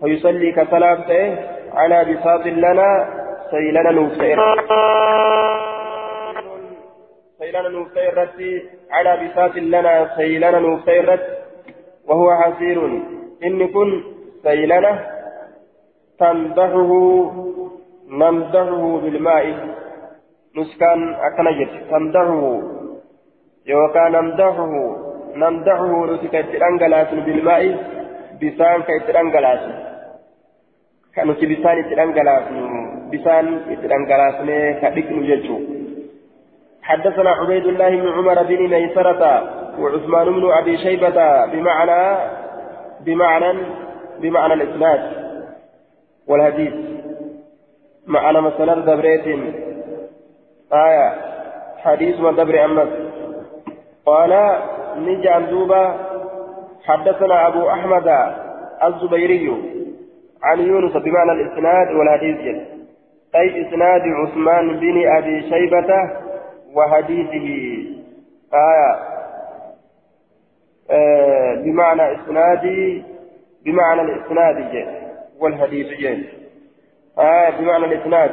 [0.01, 1.11] فيصلي كصلاة
[1.75, 3.09] على بساط لنا
[3.51, 4.39] سيلنا نوفئر
[7.39, 8.29] سيلنا نوفئر
[8.91, 11.19] على بساط لنا سيلنا نوفئر
[12.09, 12.79] وهو حسير.
[13.45, 14.03] إن كن
[14.43, 14.93] سيلنا
[16.19, 16.93] تنضحه
[18.09, 19.47] نمدحه بالماء.
[20.57, 22.43] نسكن أكنجت تمدحه
[23.67, 24.73] يوكا نمدحه
[25.37, 27.63] نمدحه نسكت الأنجلات بالماء
[28.43, 29.61] بسان كيت الأنجلات
[31.15, 32.43] كانوا بسان الأنجلات
[33.13, 33.47] بسان
[33.85, 34.37] الأنجلات
[34.83, 35.59] كبكن جلشو
[36.83, 39.23] حدثنا عبيد الله بن عمر بن ميسرة
[39.81, 42.19] وعثمان بن أبي شيبة بمعنى
[43.01, 43.59] بمعنى
[44.21, 45.01] بمعنى الإسناد
[46.29, 46.73] والحديث.
[48.07, 49.27] معنى مثلا دبريت
[50.73, 51.15] آية
[51.85, 52.89] حديث ودبر أمس.
[54.07, 54.59] قال
[54.97, 55.97] نجعل دوبا
[56.85, 58.35] حدثنا أبو أحمد
[58.85, 59.73] الزبيري
[60.43, 62.63] عن يونس بمعنى الإسناد والحديث
[63.35, 66.11] أي إسناد عثمان بن أبي شيبة
[66.75, 67.49] وحديثه.
[68.55, 69.13] آية.
[70.91, 72.67] آه بمعنى إسناد
[73.65, 74.87] بمعنى الإسناد
[75.41, 76.27] والحديث جيد
[77.19, 78.31] آية بمعنى الإسناد.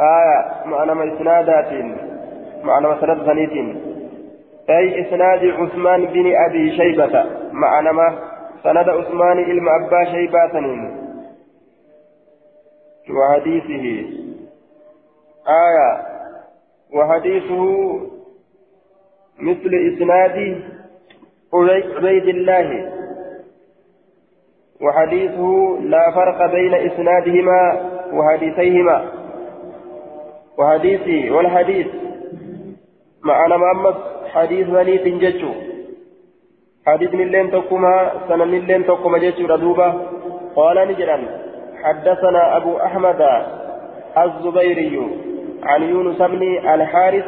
[0.00, 1.72] آية معنى ما إسنادات.
[2.64, 3.76] معنى مسند غنيت
[4.70, 7.24] أي إسناد عثمان بن أبي شيبة.
[7.52, 8.18] معنى ما
[8.62, 10.90] سند عثمان إلم أبا شيبة
[13.10, 14.08] وحديثه.
[15.48, 16.02] آية.
[16.94, 17.64] وحديثه
[19.40, 20.62] مثل إسناد
[21.54, 22.92] عبيد الله.
[24.82, 29.12] وحديثه لا فرق بين إسنادهما وحديثيهما.
[30.58, 31.86] وحديثي والحديث.
[33.24, 33.94] معنى محمد
[34.34, 35.52] حديث وليد ججو
[36.86, 39.94] حديث من لين تقوما سنة من لين تقوما ججو ردوبة.
[40.56, 41.18] قال نجرا
[41.82, 43.20] حدثنا أبو أحمد
[44.18, 44.94] الزبيري
[45.62, 46.42] عن يونس بن
[46.74, 47.24] الحارث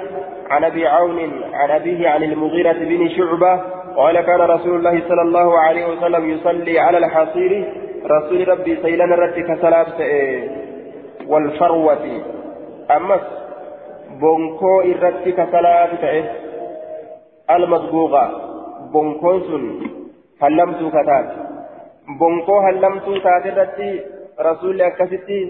[0.51, 1.19] عن أبي عون
[1.53, 3.61] عن أبيه عن المغيرة بن شعبة
[3.97, 7.53] قال كان رسول الله صلى الله عليه وسلم يصلي على الحصير.
[8.07, 9.87] رسول ربي سيلنا رتك صلاة
[11.29, 12.23] والفروة.
[12.91, 13.21] أمس
[14.23, 15.93] بونكو إرتك صلاة
[17.51, 18.25] المصبوغة
[18.93, 19.65] بونكو سن
[20.43, 21.29] هلمتو كتات
[22.19, 23.91] بونكو هلمتو تاتي
[24.41, 25.41] رسول أكستي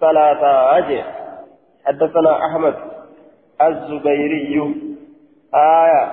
[0.00, 0.42] صلاة
[0.78, 1.00] أجي
[1.86, 2.74] حدثنا أحمد
[3.62, 4.74] الزبيري
[5.54, 6.04] آية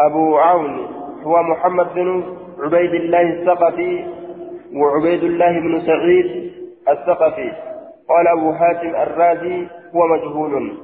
[0.00, 0.86] أبو عون
[1.22, 2.08] هو محمد بن
[2.58, 4.04] عبيد الله الثقفي
[4.74, 6.52] وعبيد الله بن سعيد
[6.88, 7.52] الثقفي
[8.08, 10.78] قال أبو حاتم الرازي هو مجهول.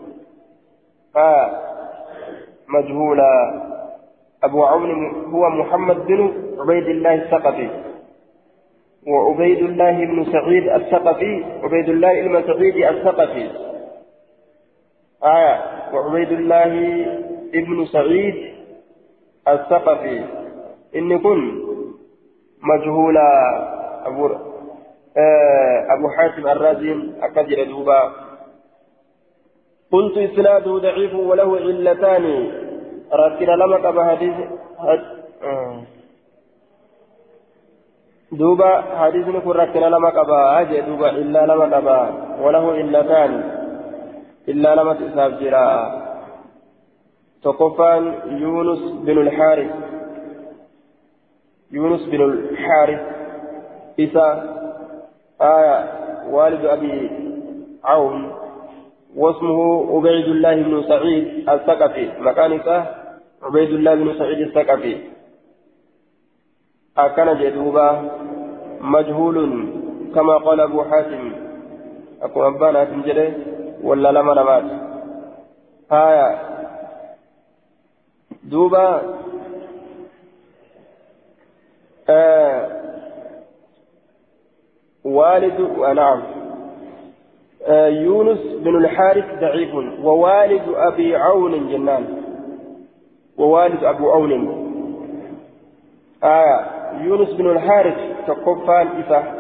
[1.16, 1.62] آه
[2.68, 3.62] مجهولا
[4.44, 7.70] أبو عون هو محمد بن عبيد الله الثقفي.
[9.07, 11.44] وعبيد الله بن سعيد الثقفي.
[11.62, 13.50] عبيد الله بن سعيد الثقفي.
[15.24, 15.61] آية
[15.94, 16.72] وعبيد الله
[17.52, 18.54] بن سعيد
[19.48, 20.24] الثقفي.
[20.96, 21.62] إن كن
[22.62, 23.28] مجهولا.
[24.07, 24.26] أبو
[25.16, 28.25] آه أبو حاتم الرازي أكثر دوبا
[29.93, 32.24] قلت إسناده ضعيف وله علتان.
[33.12, 34.34] ركنا لما قبل حديث.
[38.32, 40.11] دوبا حديث نكون ركنا لما
[40.61, 42.11] أجي دوبا إلا لما قبل
[42.43, 43.32] وله علتان.
[44.49, 46.07] إلا لما تساب جراء
[47.43, 49.70] تقفان يونس بن الحارث.
[51.72, 53.01] يونس بن الحارث.
[54.01, 54.26] إسا
[55.41, 55.78] آية
[56.30, 57.11] والد أبي
[57.84, 58.45] عون.
[59.16, 59.58] واسمه
[59.96, 62.10] عبيد الله بن سعيد الثقفي.
[62.20, 62.68] مكانك
[63.42, 64.96] عبيد الله بن سعيد الثقفي.
[66.98, 68.10] أكن جدوبا
[68.80, 69.36] مجهول
[70.14, 71.32] كما قال أبو حاتم.
[72.22, 73.34] أكو أبانا تنجري
[73.82, 74.64] ولا لما نمات
[75.92, 76.38] آية.
[78.44, 79.02] دوبا.
[82.10, 82.86] آه.
[85.04, 85.60] والد
[85.94, 86.22] نعم.
[86.22, 86.55] آه
[87.88, 92.04] يونس بن الحارث ضعيف ووالد أبي عون جنان.
[93.38, 94.32] ووالد أبو عون.
[96.24, 96.66] آه
[97.02, 97.96] يونس بن الحارث
[98.26, 99.34] تقفان إفا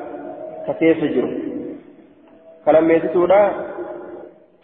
[0.78, 1.30] كيف جرو
[2.66, 3.52] فلما يتسونا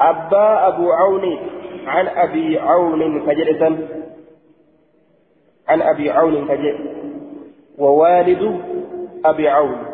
[0.00, 1.38] أبا أبو عون
[1.86, 3.88] عن أبي عون كجلسا
[5.68, 6.76] عن أبي عون كجئ
[7.78, 8.60] ووالد
[9.24, 9.91] أبي عون.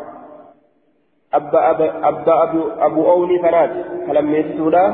[1.33, 3.71] أبا أبا أبا أبو, أبو عون فنات
[4.07, 4.85] فلم يتسودا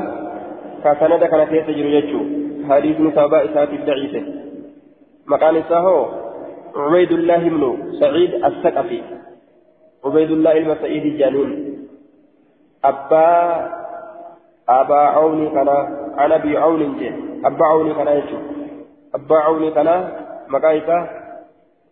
[0.84, 2.36] كسند كان كيف يجري
[2.70, 4.22] حديث متابع إسات الضعيفة
[5.26, 6.06] مكان إساهو
[6.76, 7.62] عبيد الله بن
[8.00, 9.02] سعيد الثقفي
[10.04, 11.50] عبيد الله المسعيد جانين
[12.84, 13.28] أبا
[14.68, 15.68] أبا عوني كان
[16.18, 17.08] عن أبي عون جي
[17.44, 18.38] أبا عوني كان يجو
[19.14, 19.88] أبا عوني كان
[20.48, 21.08] مقايسة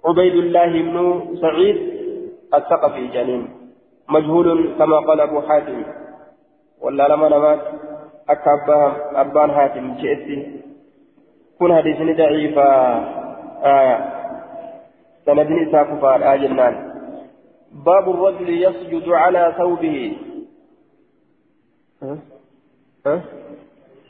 [0.05, 0.97] عبيد الله بن
[1.41, 1.77] سعيد
[2.55, 3.64] الثقفي جانين
[4.09, 5.83] مجهول كما قال أبو حاتم.
[6.81, 7.61] ولا لما نمات
[8.29, 10.61] أكا أبان حاتم جئتي.
[11.59, 12.65] كن حديثني ضعيفة
[13.65, 13.97] آية
[15.27, 16.75] سندني ساكفا آجنان.
[17.73, 20.17] باب الرجل يسجد على ثوبه؟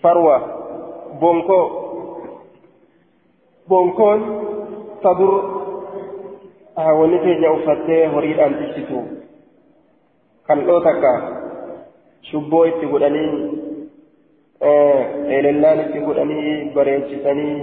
[0.02, 0.38] فروة.
[1.20, 1.60] بونكو.
[3.68, 4.20] بونكون
[5.02, 5.54] تدر.
[6.76, 8.98] wanni keenya uffattee horiidhaan tiksitu
[10.48, 11.12] kan dhootakka
[12.30, 13.30] shubboo itti godhanii
[15.36, 17.56] eelellaan itti godhanii bareechisanii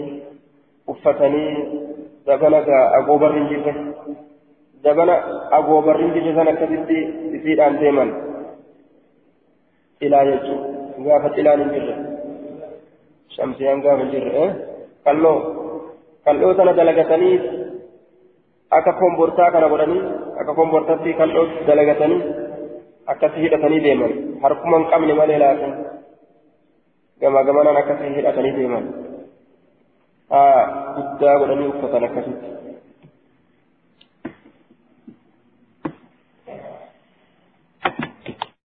[0.94, 1.54] uffatanii
[2.28, 2.60] dabana
[3.00, 3.74] agoobarri hin jirre
[4.84, 5.16] dabana
[5.60, 6.98] agoobarri hin jirre san akkasitti
[7.38, 8.12] isiidhaan deeman
[10.02, 11.96] ilaa jechuun gaafa xilaan hin jirre
[13.38, 14.46] shamsiyaan gaafa hin jirre
[15.10, 15.38] qalloo
[16.30, 17.36] qalloo sana dalagatanii
[18.80, 20.04] akka kombortaa kana godhanii
[20.42, 22.22] akka kombortaatti qalloo dalagatanii
[23.14, 24.12] akkasi hidhatanii deeman
[24.43, 25.74] harkuma hin qabne malee laatan
[27.22, 28.86] gamaa gamanaan akkasii hidhatanii deeman
[30.97, 32.47] guddaa godhanii uffatan akkasitti